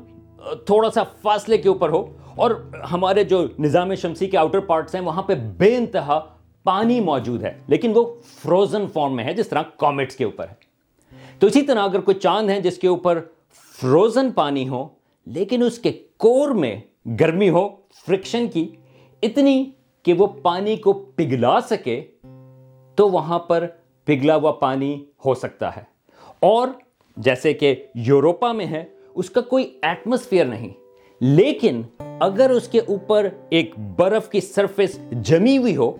تھوڑا 0.66 0.90
سا 0.90 1.02
فاصلے 1.22 1.58
کے 1.58 1.68
اوپر 1.68 1.88
ہو، 1.88 2.04
اور 2.34 2.50
ہمارے 2.92 3.24
جو 3.24 3.46
نظام 3.58 3.94
شمسی 3.94 4.26
کے 4.26 4.36
آؤٹر 4.36 4.60
پارٹس 4.60 4.94
ہیں، 4.94 5.02
وہاں 5.02 5.22
پہ 5.22 5.34
بے 5.34 5.76
انتہا 5.76 6.18
پانی 6.64 7.00
موجود 7.00 7.42
ہے، 7.42 7.52
لیکن 7.68 7.92
وہ 7.94 8.04
فروزن 8.42 8.86
فارم 8.92 9.16
میں 9.16 9.24
ہے، 9.24 9.32
جس 9.32 9.48
طرح 9.48 9.62
کامٹس 9.76 10.16
کے 10.16 10.24
اوپر 10.24 10.48
ہے۔ 10.48 10.54
تو 11.38 11.46
اسی 11.46 11.62
طرح 11.62 11.82
اگر 11.82 12.00
کوئی 12.00 12.14
چاند 12.14 12.50
ہے، 12.50 12.60
جس 12.60 12.78
کے 12.78 12.88
اوپر 12.88 13.20
فروزن 13.80 14.30
پانی 14.32 14.68
ہو، 14.68 14.88
لیکن 15.26 15.62
اس 15.62 15.78
کے 15.78 15.92
کور 16.16 16.50
میں 16.50 16.76
گرمی 17.20 17.50
ہو 17.50 17.68
فرکشن 18.06 18.46
کی، 18.48 18.68
اتنی 19.22 19.64
کہ 20.02 20.12
وہ 20.12 20.26
پانی 20.26 20.76
کو 20.76 20.92
پگھلا 20.92 21.60
سکے 21.60 22.02
تو 22.94 23.08
وہاں 23.08 23.38
پر 23.38 23.66
پگھلا 24.04 24.36
ہوا 24.36 24.52
پانی 24.52 25.04
ہو 25.24 25.34
سکتا 25.34 25.76
ہے۔ 25.76 25.82
اور 26.40 26.68
جیسے 27.16 27.52
کہ 27.52 27.86
یوروپا 27.94 28.52
میں 28.52 28.66
ہے، 28.66 28.84
اس 29.14 29.30
کا 29.30 29.40
کوئی 29.40 29.78
ایٹماسفیئر 29.82 30.44
نہیں۔ 30.44 30.68
لیکن 31.20 31.82
اگر 32.20 32.50
اس 32.50 32.68
کے 32.68 32.78
اوپر 32.78 33.28
ایک 33.50 33.78
برف 33.78 34.28
کی 34.28 34.40
سرفیس 34.40 35.00
جمی 35.22 35.58
ہوئی 35.58 35.76
ہو، 35.76 35.96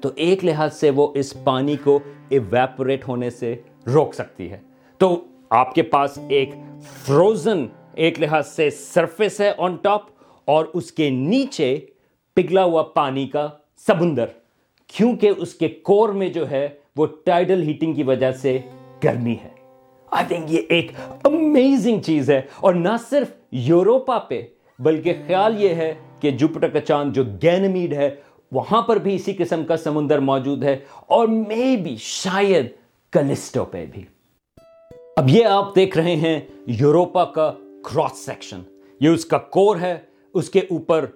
تو 0.00 0.08
ایک 0.14 0.44
لحاظ 0.44 0.74
سے 0.74 0.90
وہ 0.90 1.08
اس 1.14 1.44
پانی 1.44 1.76
کو 1.76 1.98
ایویپوریٹ 2.28 3.08
ہونے 3.08 3.30
سے 3.30 3.56
روک 3.94 4.14
سکتی 4.14 4.50
ہے۔ 4.50 4.60
تو 4.98 5.24
آپ 5.50 5.74
کے 5.74 5.82
پاس 5.82 6.18
ایک 6.28 6.50
فروزن 6.82 7.66
ایک 7.94 8.20
لحاظ 8.20 8.48
سے 8.48 8.70
سرفیس 8.70 9.40
ہے 9.40 9.52
آن 9.58 9.76
ٹاپ 9.76 10.02
اور 10.44 10.64
اس 10.74 10.92
کے 10.92 11.10
نیچے 11.10 11.80
پگھلا 12.34 12.64
ہوا 12.64 12.82
پانی 12.82 13.26
کا 13.26 13.48
سمندر۔ 13.86 14.26
کیونکہ 14.86 15.30
اس 15.36 15.54
کے 15.54 15.68
کور 15.68 16.08
میں 16.08 16.28
جو 16.28 16.50
ہے 16.50 16.68
وہ 16.96 17.06
ٹائڈل 17.24 17.62
ہیٹنگ 17.62 17.92
کی 17.92 18.02
وجہ 18.02 18.30
سے 18.30 18.58
گرمی 19.04 19.36
ہے۔ 19.44 19.48
آئی 20.10 20.26
تھنک 20.28 20.52
یہ 20.52 20.60
ایک 20.68 20.92
امیزنگ 21.24 22.00
چیز 22.00 22.30
ہے۔ 22.30 22.42
اور 22.60 22.74
نہ 22.74 22.88
صرف 23.10 23.26
یوروپا 23.52 24.18
پہ، 24.18 24.42
بلکہ 24.78 25.12
خیال 25.26 25.64
یہ 25.64 25.68
ہے 25.68 25.94
کہ 26.20 26.30
جوپٹر 26.30 26.68
کا 26.68 26.80
چاند 26.80 27.12
جو 27.12 27.24
گینمیڈ 27.42 27.92
ہے، 27.92 28.14
وہاں 28.52 28.82
پر 28.82 28.96
بھی 28.96 29.14
اسی 29.14 29.32
قسم 29.32 29.64
کا 29.64 29.76
سمندر 29.76 30.18
موجود 30.18 30.64
ہے۔ 30.64 30.76
اور 31.06 31.28
میں 31.28 31.76
بھی 31.76 31.96
شاید 31.98 32.66
کلسٹو 33.12 33.64
پہ 33.64 33.86
بھی۔ 33.90 34.02
اب 35.16 35.28
یہ 35.28 35.44
آپ 35.44 35.76
دیکھ 35.76 35.98
رہے 35.98 36.16
ہیں 36.16 36.40
یوروپا 36.66 37.24
کا 37.24 37.52
کراس 37.84 38.18
سیکشن 38.18 38.60
یہ 39.00 39.08
اس 39.08 39.24
کا 39.24 39.38
کور 39.38 39.76
ہے، 39.76 39.96
اس 40.34 40.50
کے 40.50 40.58
اوپر 40.58 41.06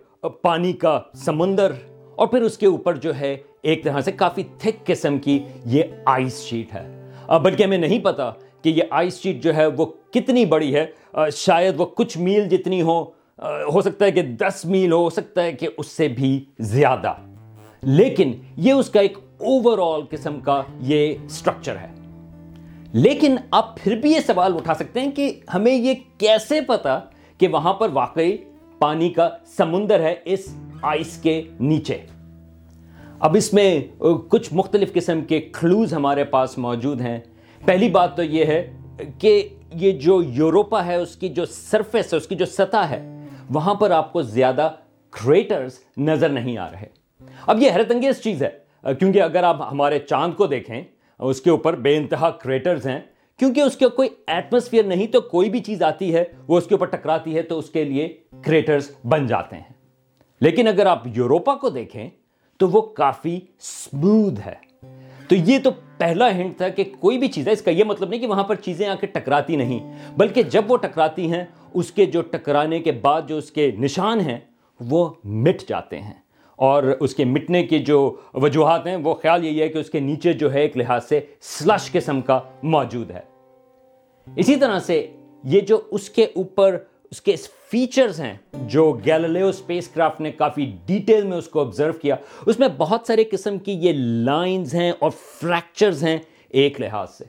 پانی 0.42 0.72
کا 0.72 1.00
سمندر، 1.14 1.72
اور 2.16 2.26
پھر 2.26 2.42
اس 2.42 2.58
کے 2.58 2.66
اوپر 2.66 2.94
جو 2.94 3.16
ہے 3.16 3.36
ایک 3.62 3.84
طرح 3.84 4.00
سے 4.00 4.12
کافی 4.12 4.42
تھک 4.58 4.86
قسم 4.86 5.18
کی 5.18 5.38
یہ 5.66 5.82
آئس 6.06 6.42
شیٹ 6.42 6.74
ہے۔ 6.74 7.10
بلکہ 7.42 7.62
ہمیں 7.62 7.78
نہیں 7.78 7.98
پتا 7.98 8.30
کہ 8.62 8.68
یہ 8.68 8.82
آئس 8.90 9.22
شیٹ 9.22 9.42
جو 9.42 9.56
ہے 9.56 9.66
وہ 9.66 9.86
کتنی 10.10 10.44
بڑی 10.44 10.74
ہے۔ 10.74 10.86
شاید 11.32 11.74
وہ 11.80 11.86
کچھ 11.86 12.18
میل 12.18 12.48
جتنی 12.48 12.82
ہو 12.82 13.04
ہو 13.42 13.80
سکتا 13.80 14.04
ہے 14.04 14.12
کہ 14.12 14.22
دس 14.22 14.64
میل 14.64 14.92
ہو 14.92 15.10
سکتا 15.10 15.42
ہے 15.42 15.52
کہ 15.52 15.68
اس 15.76 15.86
سے 15.86 16.08
بھی 16.08 16.44
زیادہ۔ 16.58 17.14
لیکن 17.82 18.32
یہ 18.56 18.72
اس 18.72 18.90
کا 18.90 19.00
ایک 19.00 19.18
اوور 19.38 19.94
آل 19.94 20.00
قسم 20.10 20.40
کا 20.40 20.62
یہ 20.80 21.14
سٹرکچر 21.30 21.76
ہے۔ 21.76 21.88
لیکن 22.92 23.36
آپ 23.50 23.76
پھر 23.78 23.96
بھی 23.96 24.12
یہ 24.12 24.20
سوال 24.26 24.54
اٹھا 24.54 24.74
سکتے 24.74 25.00
ہیں 25.00 25.10
کہ 25.10 25.40
ہمیں 25.54 25.74
یہ 25.74 25.94
کیسے 26.18 26.60
پتا 26.60 27.00
کہ 27.38 27.48
وہاں 27.48 27.74
پر 27.74 27.88
واقعی 27.92 28.36
پانی 28.78 29.08
کا 29.08 29.28
سمندر 29.58 30.00
ہے 30.00 30.14
اس 30.24 30.54
آئس 30.82 31.18
کے 31.22 31.42
نیچے؟ 31.60 31.98
اب 33.20 33.36
اس 33.36 33.54
میں 33.54 33.80
کچھ 34.28 34.48
مختلف 34.52 34.92
قسم 34.92 35.20
کے 35.20 35.40
کھلوز 35.40 35.94
ہمارے 35.94 36.24
پاس 36.24 36.58
موجود 36.58 37.00
ہیں۔ 37.00 37.20
پہلی 37.64 37.90
بات 37.90 38.16
تو 38.16 38.22
یہ 38.22 38.44
ہے 38.44 38.72
کہ 39.18 39.48
یہ 39.74 39.92
جو 39.92 40.22
یوروپا 40.22 40.86
ہے، 40.86 40.94
اس 40.94 41.16
کی 41.16 41.28
جو 41.28 41.44
سرفیس 41.44 42.12
ہے، 42.12 42.18
اس 42.18 42.26
کی 42.26 42.34
جو 42.34 42.46
سطح 42.46 42.76
ہے، 42.76 43.26
وہاں 43.50 43.74
پر 43.74 43.90
آپ 43.90 44.12
کو 44.12 44.22
زیادہ 44.22 44.70
کریٹرز 45.10 45.78
نظر 45.96 46.28
نہیں 46.28 46.58
آ 46.58 46.70
رہے۔ 46.72 46.86
اب 47.46 47.62
یہ 47.62 47.70
حیرت 47.70 47.90
انگیز 47.90 48.20
چیز 48.20 48.42
ہے 48.42 48.94
کیونکہ 48.94 49.22
اگر 49.22 49.42
آپ 49.42 49.62
ہمارے 49.72 49.98
چاند 49.98 50.34
کو 50.34 50.46
دیکھیں، 50.46 50.82
اس 51.18 51.40
کے 51.40 51.50
اوپر 51.50 51.76
بے 51.76 51.96
انتہا 51.96 52.30
کریٹرز 52.30 52.86
ہیں۔ 52.86 53.00
کیونکہ 53.38 53.60
اس 53.60 53.76
کے 53.76 53.88
کوئی 53.88 54.08
ایٹماسفیئر 54.26 54.84
نہیں، 54.84 55.06
تو 55.06 55.20
کوئی 55.20 55.50
بھی 55.50 55.60
چیز 55.60 55.82
آتی 55.82 56.14
ہے، 56.14 56.24
وہ 56.48 56.58
اس 56.58 56.66
کے 56.66 56.74
اوپر 56.74 56.86
ٹکراتی 56.86 57.36
ہے، 57.36 57.42
تو 57.42 57.58
اس 57.58 57.70
کے 57.70 57.84
لیے 57.84 58.16
کریٹرز 58.44 58.90
بن 59.04 59.26
جاتے 59.26 59.56
ہیں۔ 59.56 59.72
لیکن 60.40 60.68
اگر 60.68 60.86
آپ 60.86 61.02
یوروپا 61.14 61.54
کو 61.54 61.68
دیکھیں 61.68 62.10
تو 62.58 62.68
وہ 62.68 62.80
کافی 62.80 63.40
سموتھ 63.60 64.46
ہے۔ 64.46 64.54
تو 65.28 65.34
یہ 65.34 65.58
تو 65.64 65.70
پہلا 65.98 66.36
ہنٹ 66.36 66.56
تھا 66.56 66.68
کہ 66.68 66.84
کوئی 67.00 67.18
بھی 67.18 67.28
چیز 67.28 67.48
ہے، 67.48 67.52
اس 67.52 67.62
کا 67.62 67.70
یہ 67.70 67.84
مطلب 67.84 68.08
نہیں 68.08 68.20
کہ 68.20 68.26
وہاں 68.26 68.44
پر 68.44 68.54
چیزیں 68.54 68.88
آ 68.88 68.94
کے 68.94 69.06
ٹکراتی 69.06 69.56
نہیں، 69.56 69.96
بلکہ 70.16 70.42
جب 70.42 70.62
وہ 70.68 70.76
ٹکراتی 70.76 71.32
ہیں، 71.32 71.44
اس 71.74 71.92
کے 71.92 72.06
جو 72.06 72.22
ٹکرانے 72.22 72.78
کے 72.78 72.92
بعد 72.92 73.22
جو 73.28 73.36
اس 73.36 73.50
کے 73.50 73.70
نشان 73.78 74.20
ہیں، 74.20 74.38
وہ 74.80 75.08
مٹ 75.24 75.62
جاتے 75.68 76.00
ہیں۔ 76.00 76.14
اور 76.56 76.82
اس 76.82 77.14
کے 77.14 77.24
مٹنے 77.24 77.66
کی 77.66 77.78
جو 77.78 78.16
وجوہات 78.34 78.86
ہیں، 78.86 78.96
وہ 78.96 79.14
خیال 79.14 79.44
یہی 79.44 79.62
ہے 79.62 79.68
کہ 79.68 79.78
اس 79.78 79.90
کے 79.90 80.00
نیچے 80.00 80.32
جو 80.32 80.52
ہے، 80.52 80.60
ایک 80.60 80.76
لحاظ 80.76 81.08
سے 81.08 81.20
سلش 81.40 81.92
قسم 81.92 82.20
کا 82.20 82.40
موجود 82.62 83.10
ہے۔ 83.10 83.20
اسی 84.36 84.56
طرح 84.56 84.78
سے 84.78 85.06
یہ 85.44 85.60
جو 85.60 85.80
اس 85.90 86.10
کے 86.10 86.24
اوپر 86.24 86.78
اس 87.10 87.20
کے 87.20 87.34
فیچرز 87.70 88.20
ہیں 88.20 88.34
جو 88.52 88.90
گیلیلیو 89.06 89.52
سپیس 89.52 89.88
کرافٹ 89.88 90.20
نے 90.20 90.30
کافی 90.32 90.64
ڈیٹیل 90.86 91.26
میں 91.26 91.36
اس 91.36 91.48
کو 91.48 91.60
آبزرو 91.60 91.92
کیا۔ 91.92 92.16
اس 92.46 92.58
میں 92.58 92.68
بہت 92.78 93.00
سارے 93.06 93.24
قسم 93.24 93.58
کی 93.58 93.72
یہ 93.72 93.92
لائنز 93.96 94.74
ہیں 94.74 94.92
اور 94.98 95.10
فریکچرز 95.10 96.04
ہیں 96.04 96.18
ایک 96.48 96.80
لحاظ 96.80 97.10
سے۔ 97.10 97.24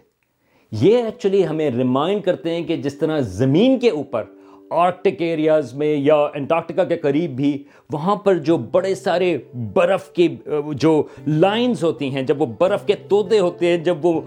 یہ 0.71 1.03
ایکچولی 1.03 1.47
ہمیں 1.47 1.69
ریمائنڈ 1.69 2.23
کرتے 2.23 2.55
ہیں 2.55 2.63
کہ 2.63 2.77
جس 2.77 2.95
طرح 2.95 3.19
زمین 3.19 3.79
کے 3.79 3.89
اوپر 3.89 4.23
آرکٹک 4.71 5.21
ایریاز 5.21 5.73
میں 5.73 5.95
یا 5.97 6.15
انٹارکٹیکا 6.15 6.83
کے 6.83 6.97
قریب 6.97 7.35
بھی 7.35 7.63
وہاں 7.93 8.15
پر 8.15 8.35
جو 8.37 8.57
بڑے 8.57 8.95
سارے 8.95 9.37
برف 9.73 10.11
کے، 10.11 10.27
جو 10.71 11.03
لائنز 11.27 11.83
ہوتی 11.83 12.09
ہیں، 12.09 12.21
جب 12.21 12.41
وہ 12.41 12.45
برف 12.45 12.85
کے 12.85 12.95
تودے 12.95 13.39
ہوتے 13.39 13.67
ہیں، 13.67 13.77
جب 13.77 14.05
وہ 14.05 14.21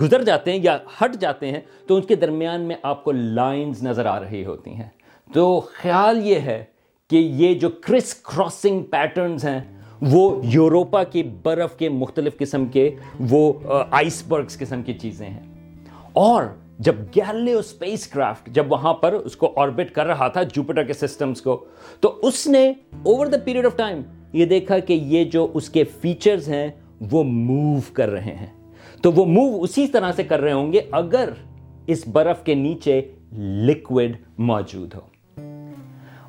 گزر 0.00 0.22
جاتے 0.22 0.52
ہیں 0.52 0.58
یا 0.62 0.78
ہٹ 1.02 1.16
جاتے 1.16 1.50
ہیں 1.50 1.60
تو 1.86 1.96
ان 1.96 2.02
کے 2.02 2.14
درمیان 2.14 2.60
میں 2.60 2.76
آپ 2.82 3.04
کو 3.04 3.12
لائنز 3.12 3.82
نظر 3.82 4.06
آ 4.06 4.20
رہی 4.20 4.44
ہوتی 4.44 4.70
ہیں۔ 4.74 4.88
تو 5.32 5.60
خیال 5.60 6.26
یہ 6.26 6.34
ہے 6.34 6.64
کہ 7.10 7.16
یہ 7.16 7.54
جو 7.54 7.68
کرس 7.80 8.14
کراسنگ 8.14 8.82
پیٹرنز 8.82 9.44
ہیں، 9.44 9.60
وہ 10.02 10.40
یوروپا 10.44 11.04
کی 11.04 11.22
برف 11.22 11.76
کے 11.76 11.88
مختلف 11.88 12.38
قسم 12.38 12.66
کے، 12.66 12.90
وہ 13.20 13.52
آئس 13.90 14.22
برگز 14.28 14.58
قسم 14.58 14.82
کی 14.82 14.92
چیزیں 14.94 15.28
ہیں۔ 15.28 15.42
اور 16.12 16.44
جب 16.78 16.94
گیلیو 17.16 17.62
سپیس 17.62 18.06
کرافٹ 18.06 18.50
جب 18.50 18.72
وہاں 18.72 18.94
پر 18.94 19.12
اس 19.12 19.36
کو 19.36 19.52
آربٹ 19.56 19.94
کر 19.94 20.06
رہا 20.06 20.28
تھا 20.28 20.42
جوپیٹر 20.42 20.84
کے 20.84 20.92
سسٹمز 20.92 21.42
کو، 21.42 21.64
تو 22.00 22.18
اس 22.22 22.46
نے 22.46 22.72
over 23.02 23.26
the 23.26 23.36
period 23.44 23.66
of 23.66 23.76
time 23.76 24.02
یہ 24.32 24.44
دیکھا 24.44 24.78
کہ 24.78 24.92
یہ 24.92 25.24
جو 25.24 25.50
اس 25.54 25.70
کے 25.70 25.84
فیچرز 25.84 26.48
ہیں، 26.48 26.68
وہ 27.10 27.24
موو 27.24 27.80
کر 27.92 28.08
رہے 28.08 28.34
ہیں۔ 28.34 28.59
تو 29.02 29.12
وہ 29.12 29.24
موو 29.24 29.62
اسی 29.62 29.86
طرح 29.86 30.12
سے 30.12 30.22
کر 30.22 30.40
رہے 30.40 30.52
ہوں 30.52 30.72
گے 30.72 30.80
اگر 30.90 31.28
اس 31.86 32.06
برف 32.08 32.44
کے 32.44 32.54
نیچے 32.54 33.00
لکوڈ 33.38 34.12
موجود 34.38 34.94
ہو۔ 34.94 35.00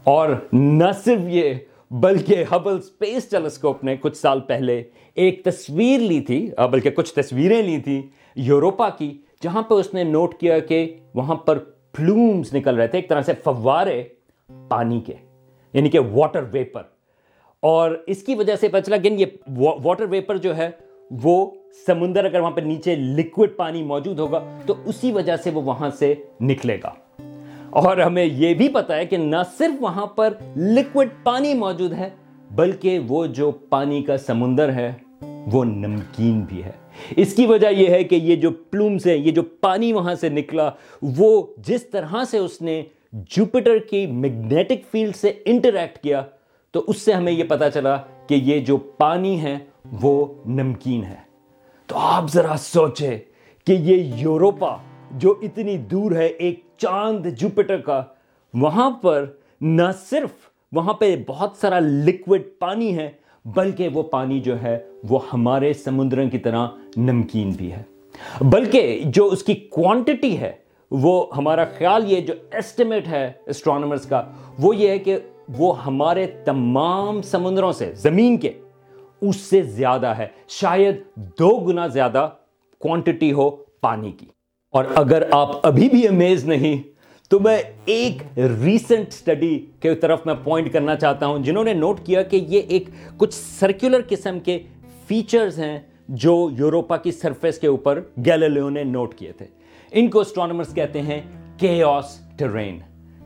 اور 0.04 0.30
نہ 0.54 0.92
صرف 1.04 1.20
یہ، 1.28 1.54
بلکہ 1.92 2.44
ہبل 2.52 2.78
اسپیس 2.78 3.30
ٹیلیسکوپ 3.30 3.84
نے 3.84 3.96
کچھ 4.02 4.18
سال 4.18 4.40
پہلے 4.40 4.84
ایک 5.16 5.44
تصویر 5.44 6.00
لی 6.00 6.20
تھی 6.22 6.50
بلکہ 6.72 6.90
کچھ 6.90 7.14
تصویریں 7.14 7.62
لی 7.64 7.78
تھیں 7.78 8.02
یوروپا 8.36 8.90
کی، 8.90 9.12
جہاں 9.44 9.62
پہ 9.62 9.74
اس 9.74 9.94
نے 9.94 10.04
نوٹ 10.04 10.36
کیا 10.36 10.60
کہ 10.60 10.96
وہاں 11.16 11.36
پر 11.36 11.58
پلومز 11.92 12.54
نکل 12.54 12.76
رہے 12.76 12.88
تھے، 12.88 12.98
ایک 12.98 13.10
طرح 13.10 13.22
سے 13.22 13.34
فوارے 13.44 14.04
پانی 14.70 15.00
کے 15.00 15.14
یعنی 15.74 15.90
کہ 15.90 16.00
واٹر 16.00 16.44
ویپر 16.52 16.84
اور 17.60 18.04
اس 18.08 18.24
کی 18.24 18.36
وجہ 18.36 18.56
سے 18.56 18.68
پتہ 18.68 18.86
چلا 18.86 18.98
کہ 18.98 19.08
یہ 19.08 19.26
واٹر 19.84 20.06
ویپر 20.10 20.38
جو 20.38 20.58
ہے 20.58 20.70
وہ 21.24 21.52
سمندر 21.88 22.26
اگر 22.26 22.40
وہاں 22.40 22.52
پہ 22.52 22.62
نیچے 22.62 22.96
لکوڈ 22.96 23.50
پانی 23.58 23.84
موجود 23.84 24.20
ہوگا، 24.20 24.60
تو 24.66 24.74
اسی 24.86 25.12
وجہ 25.12 25.38
سے 25.38 25.50
وہ 25.50 25.62
وہاں 25.62 25.90
سے 25.90 26.14
نکلے 26.42 26.78
گا۔ 26.84 26.94
اور 27.70 27.98
ہمیں 27.98 28.26
یہ 28.26 28.54
بھی 28.54 28.70
پتا 28.70 28.96
ہے 28.96 29.06
کہ 29.06 29.18
نہ 29.18 29.36
صرف 29.58 29.74
وہاں 29.80 30.06
پر 30.06 30.34
لکوڈ 30.56 31.08
پانی 31.24 31.54
موجود 31.54 31.94
ہے، 31.94 32.10
بلکہ 32.52 33.00
وہ 33.00 33.26
جو 33.26 33.52
پانی 33.52 34.04
کا 34.04 34.18
سمندر 34.18 34.72
ہے، 34.72 34.94
وہ 35.52 35.64
نمکین 35.64 36.42
بھی 36.42 36.64
ہے۔ 36.64 36.72
اس 37.18 37.34
کی 37.34 37.46
وجہ 37.46 37.68
یہ 37.68 37.88
ہے 37.88 38.04
کہ 38.04 38.16
یہ 38.16 38.36
جو 38.36 38.52
پلومز 38.52 39.08
ہیں، 39.08 39.18
یہ 39.18 39.32
جو 39.32 39.42
پانی 39.42 39.94
وہاں 39.94 40.16
سے 40.16 40.30
نکلا، 40.30 40.72
وہ 41.02 41.48
جس 41.58 41.84
طرح 41.84 42.16
سے 42.32 42.38
اس 42.38 42.62
نے 42.62 42.84
جوپیٹر 43.14 43.78
کی 43.78 44.06
میگنیٹک 44.06 44.92
فیلڈ 44.92 45.16
سے 45.16 45.34
انٹریکٹ 45.46 45.98
کیا، 45.98 46.24
تو 46.72 46.84
اس 46.88 46.98
سے 46.98 47.14
ہمیں 47.14 47.32
یہ 47.32 47.44
پتا 47.44 47.70
چلا 47.70 47.98
کہ 48.28 48.36
یہ 48.36 48.60
جو 48.60 48.78
پانی 48.78 49.42
ہے 49.42 49.58
وہ 50.02 50.34
نمکین 50.46 51.04
ہے۔ 51.04 51.16
تو 51.88 51.98
آپ 51.98 52.32
ذرا 52.32 52.56
سوچے 52.58 53.18
کہ 53.68 53.72
یہ 53.72 54.14
یوروپا 54.16 54.78
جو 55.12 55.36
اتنی 55.42 55.78
دور 55.78 56.12
ہے، 56.12 56.26
ایک 56.26 56.64
چاند، 56.78 57.26
جوپیٹر 57.26 57.78
کا، 57.78 58.04
وہاں 58.54 58.92
پر 58.92 59.26
نہ 59.62 59.82
صرف 60.10 60.30
وہاں 60.72 60.94
پہ 60.94 61.16
بہت 61.28 61.52
سارا 61.62 61.80
لکوڈ 61.80 62.42
پانی 62.60 62.98
ہے، 62.98 63.12
بلکہ 63.46 63.88
وہ 63.88 64.04
پانی 64.04 64.40
جو 64.40 64.62
ہے، 64.62 64.80
وہ 65.10 65.20
ہمارے 65.34 65.74
سمندر 65.74 66.30
کی 66.30 66.38
طرح 66.38 66.68
نمکین 66.98 67.50
بھی 67.50 67.72
ہے۔ 67.72 67.84
بلکہ 68.42 69.02
جو 69.06 69.26
اس 69.26 69.44
کی 69.44 69.54
کوانٹٹی 69.54 70.38
ہے، 70.38 70.52
وہ 70.92 71.36
ہمارا 71.38 71.66
خیال 71.78 72.12
یہ 72.12 72.22
جو 72.22 72.34
ایسٹیمیٹ 72.52 73.08
ہے 73.08 73.32
اسٹرانومرز 73.46 74.06
کا، 74.06 74.24
وہ 74.60 74.76
یہ 74.76 74.90
ہے 74.90 75.00
کہ 75.00 75.18
وہ 75.58 75.86
ہمارے 75.86 76.28
تمام 76.28 77.22
سمندروں 77.22 77.72
سے، 77.72 77.94
زمین 77.96 78.38
کے 78.38 78.52
اس 79.22 79.36
سے 79.36 79.62
زیادہ 79.62 80.08
ہے۔ 80.08 80.28
شاید 80.48 80.96
دو 81.16 81.60
گنا 81.60 81.88
زیادہ 81.88 82.30
کوانٹٹی 82.80 83.32
ہو 83.32 83.50
پانی 83.82 84.12
کی۔ 84.12 84.26
اور 84.72 84.86
اگر 84.96 85.24
آپ 85.32 85.68
ابھی 85.68 85.90
بھی 85.90 86.08
امیز 86.08 86.46
نہیں، 86.46 86.88
تو 87.30 87.40
میں 87.40 87.58
ایک 87.86 88.40
ریسنٹ 88.40 89.14
سٹڈی 89.14 89.66
کے 89.80 89.96
طرف 89.96 90.26
میں 90.26 90.34
پوائنٹ 90.44 90.74
کرنا 90.74 90.96
چاہتا 90.96 91.26
ہوں، 91.26 91.40
جنہوں 91.40 91.64
نے 91.64 91.74
نوٹ 91.74 92.00
کیا 92.04 92.22
کہ 92.22 92.46
یہ 92.48 92.62
ایک 92.68 92.90
کچھ 93.18 93.34
سرکولر 93.34 94.02
قسم 94.10 94.40
کے 94.40 94.64
فیچرز 95.08 95.60
ہیں 95.60 95.80
جو 96.08 96.50
یوروپا 96.58 96.98
کی 96.98 97.12
سرفیس 97.12 97.60
کے 97.60 97.68
اوپر 97.68 98.02
گیلیلیو 98.26 98.70
نے 98.70 98.84
نوٹ 98.84 99.16
کیے 99.16 99.32
تھے۔ 99.32 99.46
ان 99.92 100.10
کو 100.10 100.20
اسٹرانومرز 100.20 100.74
کہتے 100.74 101.02
ہیں 101.02 101.22
کیوس 101.58 102.20
ٹرین 102.38 102.80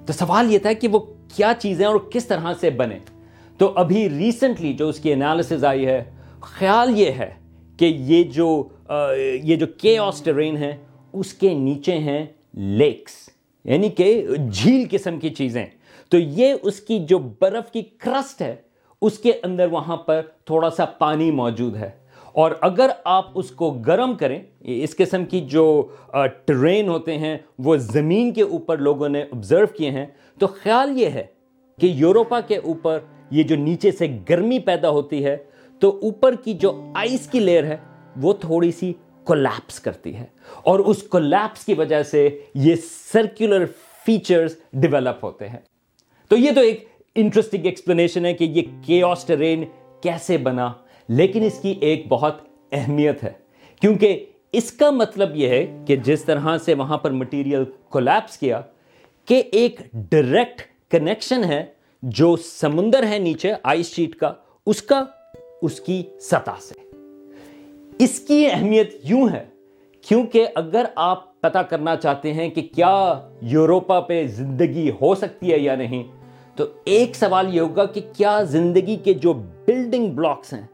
تو 0.06 0.14
سوال 0.14 0.52
یہ 0.52 0.60
تھا 0.60 0.74
کہ 0.74 0.88
وہ 0.88 1.00
کیا 1.36 1.54
چیزیں 1.60 1.86
اور 1.86 1.96
کس 1.96 2.26
طرح 2.26 2.54
سے 2.60 2.70
بنے۔ 2.70 3.00
تو 3.58 3.72
ابھی 3.76 4.10
ریسنٹلی 4.10 4.74
جو 4.74 4.90
اس 4.90 5.00
کی 5.00 5.14
انالیسز 5.14 5.64
آئی 5.66 5.86
ہے، 5.86 6.04
خیال 6.42 7.00
یہ 7.00 7.12
ہے 7.12 7.34
کہ 7.78 7.86
یہ 7.86 8.24
جو 8.24 8.64
یہ 9.44 9.56
جو 9.56 9.68
کیوس 9.68 10.22
ٹرین 10.22 10.58
ہے، 10.58 10.76
اس 11.14 11.34
کے 11.34 11.54
نیچے 11.54 11.98
ہیں 11.98 12.26
لیکس 12.54 13.14
یعنی 13.66 13.90
کہ 13.90 14.28
جھیل 14.52 14.86
قسم 14.92 15.20
کی 15.20 15.30
چیزیں۔ 15.30 15.66
تو 16.10 16.18
یہ 16.18 16.54
اس 16.62 16.80
کی 16.80 17.00
جو 17.00 17.18
برف 17.42 17.72
کی 17.72 17.82
کرسٹ 17.82 18.42
ہے، 18.42 18.56
اس 19.02 19.18
کے 19.20 19.32
اندر 19.44 19.68
وہاں 19.72 19.98
پر 19.98 20.22
تھوڑا 20.46 20.70
سا 20.70 20.86
پانی 20.86 21.32
موجود 21.32 21.76
ہے۔ 21.76 21.90
اور 22.34 22.52
اگر 22.62 22.90
آپ 23.04 23.26
اس 23.34 23.52
کو 23.52 23.72
گرم 23.88 24.14
کریں، 24.14 24.40
اس 24.60 24.96
قسم 24.96 25.26
کی 25.26 25.40
جو 25.42 25.88
ٹرین 26.46 26.88
ہوتے 26.88 27.18
ہیں، 27.18 27.38
وہ 27.60 27.76
زمین 27.78 28.34
کے 28.34 28.42
اوپر 28.42 28.78
لوگوں 28.78 29.10
نے 29.10 29.22
آبزرو 29.22 29.68
کیے 29.68 29.92
ہیں، 29.92 30.06
تو 30.40 30.48
خیال 30.48 31.00
یہ 31.00 31.06
ہے 31.06 31.24
کہ 31.80 31.86
یوروپا 31.86 32.40
کے 32.40 32.58
اوپر 32.58 33.00
یہ 33.32 33.44
جو 33.44 33.56
نیچے 33.56 33.92
سے 33.92 34.18
گرمی 34.30 34.60
پیدا 34.60 34.90
ہوتی 34.90 35.26
ہے، 35.26 35.38
تو 35.80 36.00
اوپر 36.02 36.36
کی 36.36 36.54
جو 36.54 36.92
آئس 36.96 37.28
کی 37.28 37.40
لیئر 37.40 37.64
ہے، 37.64 37.78
وہ 38.22 38.34
تھوڑی 38.34 38.72
سی 38.72 38.94
کولیپس 39.24 39.80
کرتی 39.80 40.16
ہے۔ 40.16 40.26
اور 40.64 40.80
اس 40.80 41.04
کولیپس 41.04 41.66
کی 41.66 41.74
وجہ 41.74 42.04
سے 42.04 42.40
یہ 42.56 42.76
سرکولر 43.14 43.66
فیچرز 44.06 44.56
ڈیولپ 44.74 45.26
ہوتے 45.26 45.50
ہیں۔ 45.50 45.60
تو 46.30 46.38
یہ 46.38 46.52
تو 46.52 46.62
ایک 46.62 46.88
انٹرسٹنگ 47.16 47.66
ایکسپلینیشن 47.66 48.26
ہے 48.26 48.34
کہ 48.34 48.44
یہ 48.44 48.62
کیوس 48.82 49.26
ٹرین 49.26 49.64
کیسے 50.02 50.38
بنا۔ 50.38 50.74
لیکن 51.08 51.44
اس 51.44 51.60
کی 51.62 51.76
ایک 51.82 52.06
بہت 52.08 52.36
اہمیت 52.72 53.24
ہے۔ 53.24 53.32
کیونکہ 53.82 54.26
اس 54.52 54.72
کا 54.72 54.90
مطلب 54.90 55.36
یہ 55.36 55.48
ہے 55.48 55.84
کہ 55.88 55.96
جس 55.96 56.26
طرح 56.26 56.58
سے 56.58 56.74
وہاں 56.74 56.98
پر 56.98 57.12
مٹیریل 57.12 57.64
کولیپس 57.90 58.38
کیا، 58.38 58.62
کہ 59.26 59.44
ایک 59.52 59.82
ڈائریکٹ 59.94 60.62
کنیکشن 60.92 61.44
ہے 61.44 61.66
جو 62.04 62.36
سمندر 62.36 63.08
ہے 63.08 63.18
نیچے، 63.20 63.54
آئس 63.64 63.96
شیٹ 63.96 64.16
کا، 64.16 64.34
اس 64.66 64.82
کا، 64.82 65.04
اس 65.62 65.80
کی 65.80 66.04
سطح 66.20 66.60
سے۔ 66.60 66.98
اس 68.00 68.20
کی 68.20 68.48
اہمیت 68.52 68.96
یوں 69.04 69.30
ہے، 69.30 69.46
کیونکہ 70.02 70.48
اگر 70.56 70.86
آپ 70.96 71.42
پتا 71.42 71.62
کرنا 71.62 71.96
چاہتے 71.96 72.34
ہیں 72.34 72.50
کہ 72.50 72.62
کیا 72.62 73.22
یوروپا 73.42 74.00
پہ 74.00 74.28
زندگی 74.28 74.90
ہو 75.02 75.16
سکتی 75.16 75.52
ہے 75.52 75.58
یا 75.58 75.76
نہیں، 75.76 76.04
تو 76.56 76.66
ایک 76.84 77.16
سوال 77.16 77.56
یہ 77.56 77.62
ہوگا 77.62 77.86
کہ 77.86 78.02
کیا 78.14 78.44
زندگی 78.44 78.96
کے 78.96 79.14
جو 79.14 79.34
بلڈنگ 79.34 80.08
بلاکس 80.08 80.54
ہیں، 80.54 80.68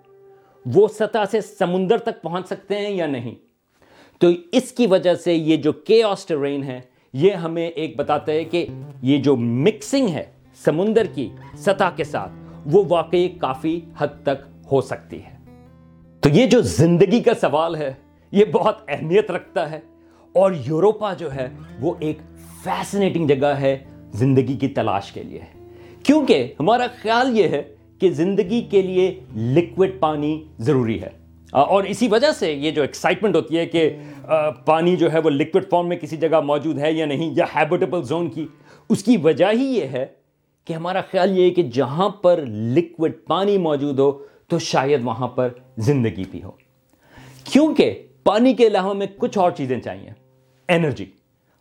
وہ 0.65 0.87
سطح 0.87 1.25
سے 1.31 1.41
سمندر 1.41 1.97
تک 1.97 2.21
پہنچ 2.21 2.47
سکتے 2.47 2.77
ہیں 2.77 2.91
یا 2.91 3.05
نہیں؟ 3.05 3.35
تو 4.19 4.27
اس 4.51 4.71
کی 4.71 4.87
وجہ 4.87 5.13
سے 5.15 5.33
یہ 5.33 5.57
جو 5.57 5.71
کے 5.71 6.03
آسٹرین 6.03 6.63
ہے، 6.63 6.81
یہ 7.13 7.31
ہمیں 7.31 7.67
ایک 7.67 7.97
بتاتا 7.97 8.31
ہے 8.31 8.43
کہ 8.43 8.65
یہ 9.01 9.17
جو 9.17 9.35
مکسنگ 9.35 10.07
ہے 10.07 10.23
سمندر 10.65 11.05
کی 11.05 11.29
سطح 11.57 11.83
کے 11.95 12.03
ساتھ، 12.03 12.31
وہ 12.65 12.83
واقعی 12.87 13.29
کافی 13.29 13.81
حد 13.97 14.07
تک 14.23 14.45
ہو 14.71 14.81
سکتی 14.81 15.19
ہے۔ 15.23 15.59
تو 16.19 16.29
یہ 16.29 16.45
جو 16.45 16.61
زندگی 16.61 17.19
کا 17.19 17.33
سوال 17.33 17.75
ہے، 17.75 17.93
یہ 18.31 18.45
بہت 18.45 18.77
اہمیت 18.87 19.31
رکھتا 19.31 19.71
ہے۔ 19.71 19.79
اور 20.33 20.51
یوروپا 20.65 21.13
جو 21.13 21.33
ہے، 21.33 21.49
وہ 21.79 21.93
ایک 21.99 22.17
فیسنیٹنگ 22.63 23.27
جگہ 23.27 23.47
ہے 23.47 23.77
زندگی 24.11 24.53
کی 24.53 24.67
تلاش 24.67 25.11
کے 25.11 25.23
لیے۔ 25.23 25.39
کیونکہ 26.03 26.53
ہمارا 26.59 26.87
خیال 27.01 27.39
یہ 27.39 27.47
ہے 27.47 27.63
کہ 27.99 28.09
زندگی 28.09 28.61
کے 28.61 28.81
لیے 28.81 29.19
لکوڈ 29.35 29.89
پانی 29.99 30.43
ضروری 30.59 31.01
ہے۔ 31.01 31.09
اور 31.51 31.83
اسی 31.83 32.07
وجہ 32.07 32.31
سے 32.31 32.53
یہ 32.53 32.71
جو 32.71 32.81
ایکسائٹمنٹ 32.81 33.35
ہوتی 33.35 33.57
ہے 33.57 33.65
کہ 33.65 33.95
پانی 34.65 34.95
جو 34.95 35.13
ہے، 35.13 35.19
وہ 35.19 35.29
لکوڈ 35.29 35.63
فارم 35.69 35.87
میں 35.87 35.97
کسی 35.97 36.17
جگہ 36.17 36.41
موجود 36.41 36.79
ہے 36.79 36.91
یا 36.93 37.05
نہیں، 37.05 37.33
یا 37.35 37.45
ہیبیٹیبل 37.55 38.03
زون 38.03 38.29
کی۔ 38.29 38.47
اس 38.89 39.03
کی 39.03 39.17
وجہ 39.17 39.45
ہی 39.53 39.63
یہ 39.63 39.87
ہے 39.87 40.20
کہ 40.65 40.73
ہمارا 40.73 41.01
خیال 41.01 41.37
یہ 41.37 41.43
ہے 41.43 41.49
کہ 41.49 41.63
جہاں 41.63 42.09
پر 42.09 42.45
لکوڈ 42.45 43.11
پانی 43.27 43.57
موجود 43.57 43.99
ہو 43.99 44.11
تو 44.47 44.59
شاید 44.59 45.01
وہاں 45.03 45.27
پر 45.27 45.49
زندگی 45.77 46.23
بھی 46.31 46.43
ہو۔ 46.43 46.51
کیونکہ 47.43 48.07
پانی 48.23 48.53
کے 48.53 48.67
علاوہ 48.67 48.93
میں 48.93 49.07
کچھ 49.17 49.37
اور 49.37 49.51
چیزیں 49.51 49.79
چاہیے۔ 49.79 50.09
انرجی 50.69 51.05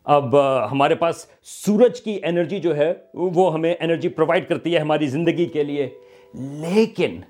اب 0.03 0.41
ہمارے 0.71 0.95
پاس 0.95 1.25
سورج 1.43 2.01
کی 2.01 2.19
انرجی 2.23 2.59
جو 2.59 2.77
ہے، 2.77 2.93
وہ 3.13 3.53
ہمیں 3.53 3.75
انرجی 3.79 4.09
پرووائڈ 4.09 4.49
کرتی 4.49 4.75
ہے 4.75 4.79
ہماری 4.79 5.07
زندگی 5.07 5.45
کے 5.45 5.63
لیے۔ 5.63 5.89
لیکن 6.35 7.21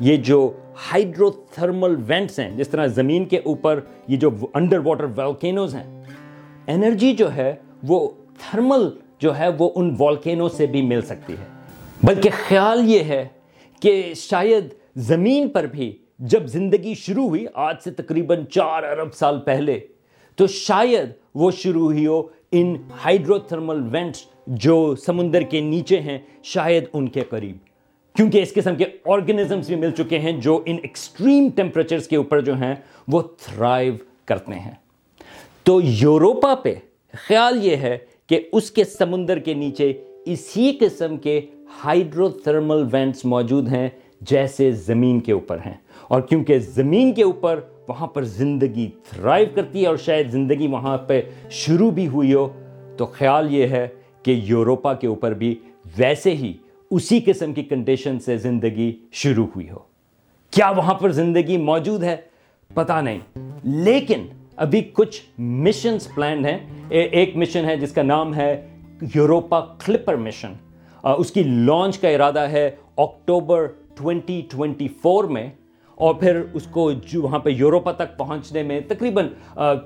یہ 0.00 0.16
جو 0.16 0.52
ہائیڈرو 0.92 1.30
تھرمل 1.30 1.96
وینٹس 2.06 2.38
ہیں، 2.38 2.50
جس 2.50 2.68
طرح 2.68 2.86
زمین 2.86 3.24
کے 3.24 3.38
اوپر 3.38 3.80
یہ 4.08 4.16
جو 4.16 4.30
انڈر 4.54 4.78
واٹر 4.78 5.04
ویلکینوز 5.04 5.74
ہیں 5.74 6.04
انرجی 6.66 7.12
جو 7.12 7.34
ہے، 7.34 7.54
وہ 7.82 8.10
تھرمل 8.38 8.88
جو 9.18 9.38
ہے 9.38 9.48
وہ 9.58 9.70
ان 9.74 9.94
والکینو 9.98 10.48
سے 10.48 10.66
بھی 10.66 10.82
مل 10.82 11.02
سکتی 11.02 11.32
ہے۔ 11.32 11.44
بلکہ 12.02 12.30
خیال 12.48 12.90
یہ 12.90 13.00
ہے 13.00 13.28
کہ 13.80 14.12
شاید 14.16 14.64
زمین 14.96 15.48
پر 15.48 15.64
بھی 15.64 15.98
جب 16.18 16.46
زندگی 16.46 16.94
شروع 16.94 17.28
ہوئی، 17.28 17.46
آج 17.54 17.76
سے 17.84 17.90
تقریباً 17.90 18.44
چار 18.44 18.82
ارب 18.82 19.14
سال 19.14 19.40
پہلے، 19.40 19.80
تو 20.36 20.46
شاید 20.46 21.10
وہ 21.34 21.50
شروع 21.50 21.84
ہوئی 21.84 22.06
ہو 22.06 22.22
ان 22.52 22.76
ہائیڈرو 23.04 23.38
تھرمل 23.38 23.88
وینٹس 23.90 24.24
جو 24.46 24.94
سمندر 24.96 25.40
کے 25.40 25.60
نیچے 25.60 26.00
ہیں، 26.00 26.18
شاید 26.42 26.84
ان 26.92 27.08
کے 27.08 27.20
قریب۔ 27.20 27.56
کیونکہ 28.16 28.42
اس 28.42 28.54
قسم 28.54 28.74
کے 28.74 28.84
آرگنزمس 29.06 29.66
بھی 29.66 29.76
مل 29.76 29.90
چکے 29.90 30.18
ہیں 30.18 30.32
جو 30.32 30.62
ان 30.66 30.76
ایکسٹریم 30.82 31.48
ٹیمپریچرز 31.48 32.08
کے 32.08 32.16
اوپر 32.16 32.40
جو 32.40 32.54
ہیں، 32.54 32.74
وہ 33.08 33.22
تھرائیو 33.22 33.94
کرتے 34.24 34.54
ہیں۔ 34.54 34.74
تو 35.62 35.80
یوروپا 35.82 36.54
پہ 36.54 36.74
خیال 37.12 37.66
یہ 37.66 37.76
ہے 37.76 37.98
کہ 38.26 38.40
اس 38.52 38.70
کے 38.70 38.84
سمندر 38.84 39.38
کے 39.38 39.54
نیچے 39.54 40.04
اسی 40.26 40.76
قسم 40.80 41.16
کے 41.16 41.40
ہائیڈرو 41.84 42.28
تھرمل 42.28 42.86
وینٹس 42.92 43.24
موجود 43.24 43.68
ہیں 43.68 43.88
جیسے 44.20 44.70
زمین 44.70 45.20
کے 45.20 45.32
اوپر 45.32 45.58
ہیں۔ 45.66 45.74
اور 46.08 46.20
کیونکہ 46.20 46.58
زمین 46.58 47.12
کے 47.12 47.22
اوپر 47.22 47.60
وہاں 47.88 48.06
پر 48.06 48.22
زندگی 48.22 48.90
تھرائیو 49.08 49.46
کرتی 49.54 49.82
ہے 49.82 49.86
اور 49.86 49.96
شاید 49.96 50.30
زندگی 50.30 50.66
وہاں 50.66 50.98
پہ 50.98 51.22
شروع 51.50 51.90
بھی 51.90 52.08
ہوئی 52.08 52.34
ہو، 52.34 52.48
تو 52.96 53.06
خیال 53.06 53.54
یہ 53.54 53.66
ہے 53.66 53.88
کہ 54.22 54.40
یوروپا 54.44 54.94
کے 54.94 55.06
اوپر 55.06 55.32
بھی 55.32 55.54
ویسے 55.98 56.30
ہی 56.30 56.52
اسی 56.90 57.20
قسم 57.26 57.52
کی 57.52 57.62
کنڈیشن 57.62 58.18
سے 58.20 58.36
زندگی 58.36 58.98
شروع 59.12 59.46
ہوئی 59.46 59.70
ہو۔ 59.70 59.78
کیا 60.50 60.70
وہاں 60.70 60.94
پر 60.94 61.10
زندگی 61.10 61.56
موجود 61.56 62.02
ہے؟ 62.02 62.16
پتا 62.74 63.00
نہیں۔ 63.00 63.18
لیکن 63.64 64.26
ابھی 64.56 64.80
کچھ 64.92 65.22
مشنز 65.38 66.08
پلانڈ 66.14 66.46
ہیں۔ 66.46 66.58
ایک 66.88 67.36
مشن 67.36 67.64
ہے 67.64 67.76
جس 67.76 67.92
کا 67.92 68.02
نام 68.02 68.34
ہے 68.34 68.66
یوروپا 69.14 69.60
کلپر 69.60 70.16
مشن 70.16 70.52
اس 71.18 71.30
کی 71.30 71.42
لانچ 71.42 71.98
کا 71.98 72.08
ارادہ 72.08 72.40
ہے 72.40 72.70
اکتوبر 72.96 73.66
2024 74.00 75.28
میں، 75.30 75.48
اور 75.94 76.14
پھر 76.14 76.40
اس 76.52 76.66
کو 76.70 76.90
جو 76.92 77.22
وہاں 77.22 77.38
پہ 77.38 77.50
یوروپا 77.50 77.92
تک 77.92 78.16
پہنچنے 78.18 78.62
میں 78.62 78.80
تقریباً 78.88 79.28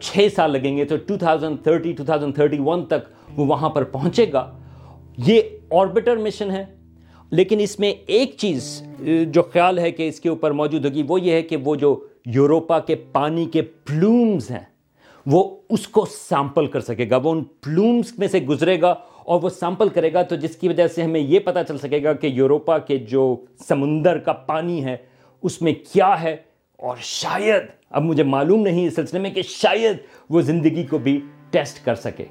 چھ 0.01 0.27
سال 0.37 0.53
لگیں 0.53 0.77
گے۔ 0.77 0.85
تو 0.85 0.97
2030 1.09 1.93
2031 1.93 2.87
تک 2.89 3.39
وہ 3.39 3.47
وہاں 3.47 3.71
پر 3.71 3.85
پہنچے 3.85 4.27
گا۔ 4.33 4.51
یہ 5.27 5.41
آربیٹر 5.71 6.17
مشن 6.17 6.51
ہے۔ 6.51 6.65
لیکن 7.31 7.61
اس 7.61 7.79
میں 7.81 7.93
ایک 8.07 8.35
چیز 8.39 8.83
جو 9.33 9.43
خیال 9.43 9.79
ہے 9.79 9.91
کہ 9.91 10.09
اس 10.09 10.21
کے 10.21 10.29
اوپر 10.29 10.51
موجود 10.51 10.85
ہوگی، 10.85 11.03
وہ 11.09 11.21
یہ 11.21 11.33
ہے 11.33 11.43
کہ 11.43 11.57
وہ 11.65 11.75
جو 11.77 11.99
یوروپا 12.27 12.79
کے 12.79 12.95
پانی 13.13 13.45
کے 13.45 13.63
پلومز 13.63 14.51
ہیں 14.51 14.65
وہ 15.33 15.57
اس 15.71 15.89
کو 15.89 16.07
سیمپل 16.11 16.67
کر 16.67 16.81
سکے 16.81 17.11
گا، 17.11 17.17
وہ 17.17 17.31
ان 17.31 17.45
پلومز 17.45 18.13
میں 18.19 18.29
سے 18.29 18.41
گزرے 18.41 18.81
گا 18.81 18.95
اور 19.25 19.41
وہ 19.43 19.49
سیمپل 19.49 19.89
کرے 19.89 20.13
گا 20.13 20.23
تو 20.23 20.37
جس 20.37 20.57
کی 20.57 20.69
وجہ 20.69 20.87
سے 20.87 21.03
ہمیں 21.03 21.21
یہ 21.21 21.39
پتا 21.39 21.65
چل 21.65 21.79
سکے 21.79 22.03
گا 22.03 22.13
کہ 22.13 22.27
یوروپا 22.27 22.79
کے 22.79 22.97
جو 22.97 23.37
سمندر 23.69 24.19
کا 24.19 24.33
پانی 24.33 24.85
ہے، 24.85 24.97
اس 25.43 25.63
میں 25.63 25.73
کیا 25.93 26.23
ہے 26.23 26.37
اور 26.77 26.97
شاید، 27.01 27.63
اب 27.91 28.03
مجھے 28.03 28.23
معلوم 28.23 28.63
نہیں 28.63 28.87
اس 28.87 28.95
سلسلے 28.95 29.21
میں 29.21 29.31
کہ 29.31 29.43
شاید 29.43 29.97
وہ 30.31 30.41
زندگی 30.41 30.83
کو 30.83 30.99
بھی 30.99 31.21
ٹیسٹ 31.51 31.85
کر 31.85 31.95
سکے۔ 31.95 32.25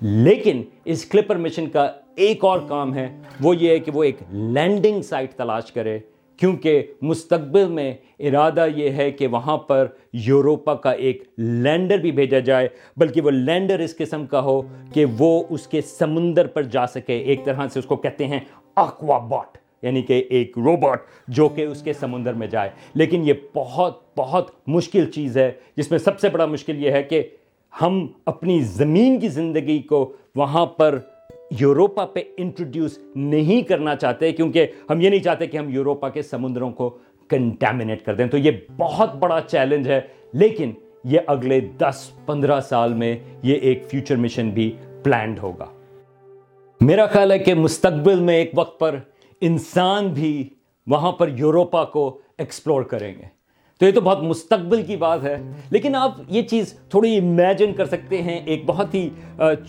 لیکن 0.00 0.62
اس 0.84 1.04
کلپر 1.04 1.36
مشن 1.36 1.66
کا 1.66 1.92
ایک 2.14 2.44
اور 2.44 2.60
کام 2.68 2.94
ہے، 2.94 3.22
وہ 3.40 3.56
یہ 3.56 3.70
ہے 3.70 3.78
کہ 3.78 3.90
وہ 3.94 4.04
ایک 4.04 4.16
لینڈنگ 4.32 5.02
سائٹ 5.02 5.32
تلاش 5.32 5.72
کرے۔ 5.72 5.98
کیونکہ 6.36 6.82
مستقبل 7.02 7.64
میں 7.64 7.94
ارادہ 8.18 8.66
یہ 8.76 8.90
ہے 8.90 9.10
کہ 9.10 9.26
وہاں 9.26 9.58
پر 9.58 9.86
یوروپا 10.12 10.74
کا 10.74 10.90
ایک 10.90 11.22
لینڈر 11.38 11.98
بھی 11.98 12.12
بھیجا 12.12 12.38
جائے، 12.38 12.68
بلکہ 12.96 13.20
وہ 13.20 13.30
لینڈر 13.30 13.78
اس 13.78 13.96
قسم 13.96 14.26
کا 14.26 14.40
ہو 14.40 14.62
کہ 14.92 15.04
وہ 15.18 15.44
اس 15.50 15.66
کے 15.66 15.80
سمندر 15.80 16.46
پر 16.46 16.62
جا 16.62 16.86
سکے۔ 16.86 17.18
ایک 17.18 17.44
طرح 17.44 17.68
سے 17.72 17.78
اس 17.78 17.84
کو 17.84 17.96
کہتے 17.96 18.26
ہیں 18.26 18.40
آکوا 18.76 19.18
باٹ 19.18 19.58
یعنی 19.82 20.02
کہ 20.02 20.24
ایک 20.30 20.58
روبوٹ 20.58 20.98
جو 21.28 21.48
کہ 21.48 21.66
اس 21.66 21.82
کے 21.82 21.92
سمندر 21.92 22.32
میں 22.32 22.46
جائے۔ 22.46 22.70
لیکن 22.94 23.22
یہ 23.24 23.32
بہت 23.54 24.18
بہت 24.18 24.50
مشکل 24.66 25.10
چیز 25.10 25.38
ہے۔ 25.38 25.52
جس 25.76 25.90
میں 25.90 25.98
سب 25.98 26.20
سے 26.20 26.28
بڑا 26.28 26.46
مشکل 26.46 26.84
یہ 26.84 26.90
ہے 26.90 27.02
کہ 27.02 27.22
ہم 27.82 28.06
اپنی 28.26 28.60
زمین 28.60 29.20
کی 29.20 29.28
زندگی 29.28 29.78
کو 29.78 30.12
وہاں 30.34 30.66
پر 30.66 30.98
یوروپا 31.60 32.06
پہ 32.06 32.20
انٹروڈیوس 32.36 32.98
نہیں 33.14 33.62
کرنا 33.62 33.96
چاہتے، 33.96 34.32
کیونکہ 34.32 34.66
ہم 34.90 35.00
یہ 35.00 35.10
نہیں 35.10 35.20
چاہتے 35.20 35.46
کہ 35.46 35.56
ہم 35.56 35.68
یوروپا 35.68 36.08
کے 36.08 36.22
سمندروں 36.22 36.70
کو 36.70 36.98
کنٹامنیٹ 37.28 38.04
کر 38.04 38.14
دیں۔ 38.14 38.26
تو 38.26 38.38
یہ 38.38 38.50
بہت 38.76 39.14
بڑا 39.14 39.40
چیلنج 39.40 39.88
ہے، 39.88 40.00
لیکن 40.32 40.72
یہ 41.04 41.20
اگلے 41.26 41.60
دس 41.60 42.10
پندرہ 42.26 42.60
سال 42.60 42.94
میں 42.94 43.18
یہ 43.42 43.54
ایک 43.54 43.84
فیوچر 43.90 44.16
مشن 44.16 44.50
بھی 44.50 44.76
پلانڈ 45.02 45.38
ہوگا۔ 45.38 45.66
میرا 46.80 47.06
خیال 47.06 47.32
ہے 47.32 47.38
کہ 47.38 47.54
مستقبل 47.54 48.20
میں 48.20 48.34
ایک 48.34 48.50
وقت 48.54 48.80
پر 48.80 48.98
انسان 49.40 50.08
بھی 50.08 50.48
وہاں 50.86 51.12
پر 51.12 51.28
یوروپا 51.28 51.84
کو 51.84 52.18
ایکسپلور 52.38 52.82
کریں 52.82 53.14
گے۔ 53.18 53.41
تو 53.82 53.86
یہ 53.86 53.92
تو 53.92 54.00
بہت 54.00 54.22
مستقبل 54.22 54.82
کی 54.82 54.96
بات 54.96 55.24
ہے۔ 55.24 55.36
لیکن 55.70 55.94
آپ 55.94 56.14
یہ 56.28 56.42
چیز 56.42 56.72
تھوڑی 56.72 57.18
امیجن 57.18 57.74
کر 57.74 57.84
سکتے 57.84 58.22
ہیں۔ 58.22 58.40
ایک 58.44 58.62
بہت 58.66 58.94
ہی 58.94 59.10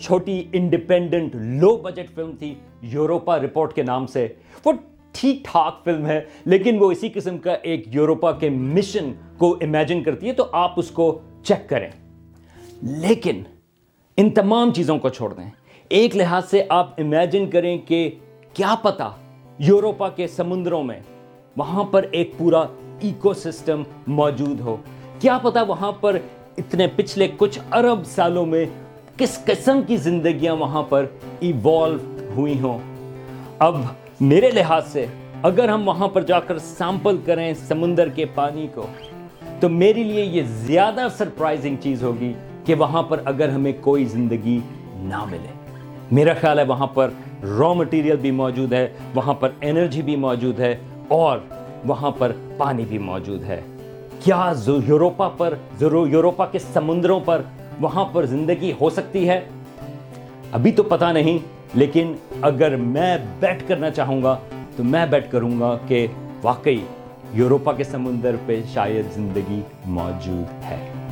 چھوٹی 0.00 0.44
انڈیپینڈنٹ 0.52 1.30
لو 1.34 1.76
بجٹ 1.76 2.14
فلم 2.14 2.32
تھی 2.38 2.54
یوروپا 2.82 3.38
رپورٹ 3.38 3.72
کے 3.72 3.82
نام 3.82 4.06
سے۔ 4.06 4.28
وہ 4.64 4.72
ٹھیک 5.12 5.44
ٹھاک 5.44 5.84
فلم 5.84 6.06
ہے، 6.06 6.20
لیکن 6.44 6.76
وہ 6.80 6.92
اسی 6.92 7.08
قسم 7.08 7.38
کا 7.38 7.52
ایک 7.52 7.94
یوروپا 7.94 8.32
کے 8.32 8.50
مشن 8.50 9.12
کو 9.38 9.58
امیجن 9.60 10.02
کرتی 10.02 10.28
ہے، 10.28 10.32
تو 10.32 10.46
آپ 10.52 10.72
اس 10.76 10.90
کو 10.90 11.18
چیک 11.42 11.68
کریں۔ 11.68 11.88
لیکن 12.82 13.42
ان 14.16 14.30
تمام 14.30 14.72
چیزوں 14.72 14.98
کو 14.98 15.08
چھوڑ 15.08 15.34
دیں۔ 15.34 15.50
ایک 15.88 16.16
لحاظ 16.16 16.48
سے 16.50 16.62
آپ 16.68 17.00
امیجن 17.00 17.50
کریں 17.50 17.78
کہ 17.78 18.10
کیا 18.52 18.74
پتا 18.82 19.10
یوروپا 19.58 20.08
کے 20.08 20.26
سمندروں 20.26 20.84
میں 20.84 21.00
وہاں 21.56 21.84
پر 21.84 22.06
ایک 22.10 22.30
پورا 22.38 22.64
ایکو 23.04 23.32
سسٹم 23.34 23.82
موجود 24.06 24.60
ہو۔ 24.60 24.76
کیا 25.20 25.38
پتا 25.38 25.62
وہاں 25.62 25.92
پر 25.92 26.16
اتنے 26.58 26.86
پچھلے 26.96 27.28
کچھ 27.36 27.58
ارب 27.72 28.04
سالوں 28.06 28.46
میں 28.46 28.64
کس 29.16 29.38
قسم 29.44 29.80
کی 29.86 29.96
زندگیاں 29.96 30.54
وہاں 30.56 30.82
پر 30.82 31.06
ایوالو 31.40 31.98
ہوئی 32.36 32.60
ہوں۔ 32.60 32.78
اب 33.58 33.76
میرے 34.20 34.50
لحاظ 34.50 34.86
سے 34.88 35.06
اگر 35.42 35.68
ہم 35.68 35.88
وہاں 35.88 36.08
پر 36.08 36.22
جا 36.22 36.40
کر 36.40 36.58
سیمپل 36.58 37.16
کریں 37.24 37.52
سمندر 37.68 38.08
کے 38.08 38.24
پانی 38.24 38.66
کو، 38.74 38.86
تو 39.60 39.68
میرے 39.68 40.02
لیے 40.02 40.24
یہ 40.24 40.42
زیادہ 40.46 41.06
سرپرائزنگ 41.18 41.76
چیز 41.82 42.02
ہوگی 42.02 42.32
کہ 42.64 42.74
وہاں 42.74 43.02
پر 43.02 43.20
اگر 43.24 43.48
ہمیں 43.48 43.72
کوئی 43.80 44.04
زندگی 44.04 44.58
نہ 44.94 45.24
ملے۔ 45.24 45.52
میرا 46.12 46.32
خیال 46.40 46.58
ہے 46.58 46.64
وہاں 46.64 46.86
پر 46.86 47.10
را 47.58 47.72
مٹیریل 47.72 48.16
بھی 48.16 48.30
موجود 48.30 48.72
ہے، 48.72 48.86
وہاں 49.14 49.34
پر 49.34 49.50
انرجی 49.60 50.02
بھی 50.02 50.16
موجود 50.16 50.60
ہے 50.60 50.76
اور 51.08 51.38
وہاں 51.86 52.10
پر 52.10 52.32
پانی 52.56 52.84
بھی 52.88 52.98
موجود 52.98 53.44
ہے۔ 53.44 53.60
کیا 54.20 54.52
یوروپا 54.86 55.28
پر 55.28 55.54
یوروپا 55.80 56.46
کے 56.46 56.58
سمندروں 56.58 57.20
پر 57.20 57.42
وہاں 57.80 58.04
پر 58.04 58.26
زندگی 58.26 58.72
ہو 58.80 58.90
سکتی 58.90 59.28
ہے؟ 59.28 59.40
ابھی 60.52 60.72
تو 60.72 60.82
پتا 60.82 61.12
نہیں، 61.12 61.38
لیکن 61.74 62.14
اگر 62.42 62.76
میں 62.76 63.18
بیٹ 63.40 63.68
کرنا 63.68 63.90
چاہوں 63.90 64.22
گا، 64.22 64.36
تو 64.76 64.84
میں 64.84 65.06
بیٹ 65.06 65.30
کروں 65.30 65.60
گا 65.60 65.78
کہ 65.88 66.06
واقعی 66.42 66.80
یوروپا 67.32 67.72
کے 67.72 67.84
سمندر 67.84 68.36
پہ 68.46 68.60
شاید 68.74 69.14
زندگی 69.14 69.60
موجود 69.86 70.64
ہے۔ 70.64 71.03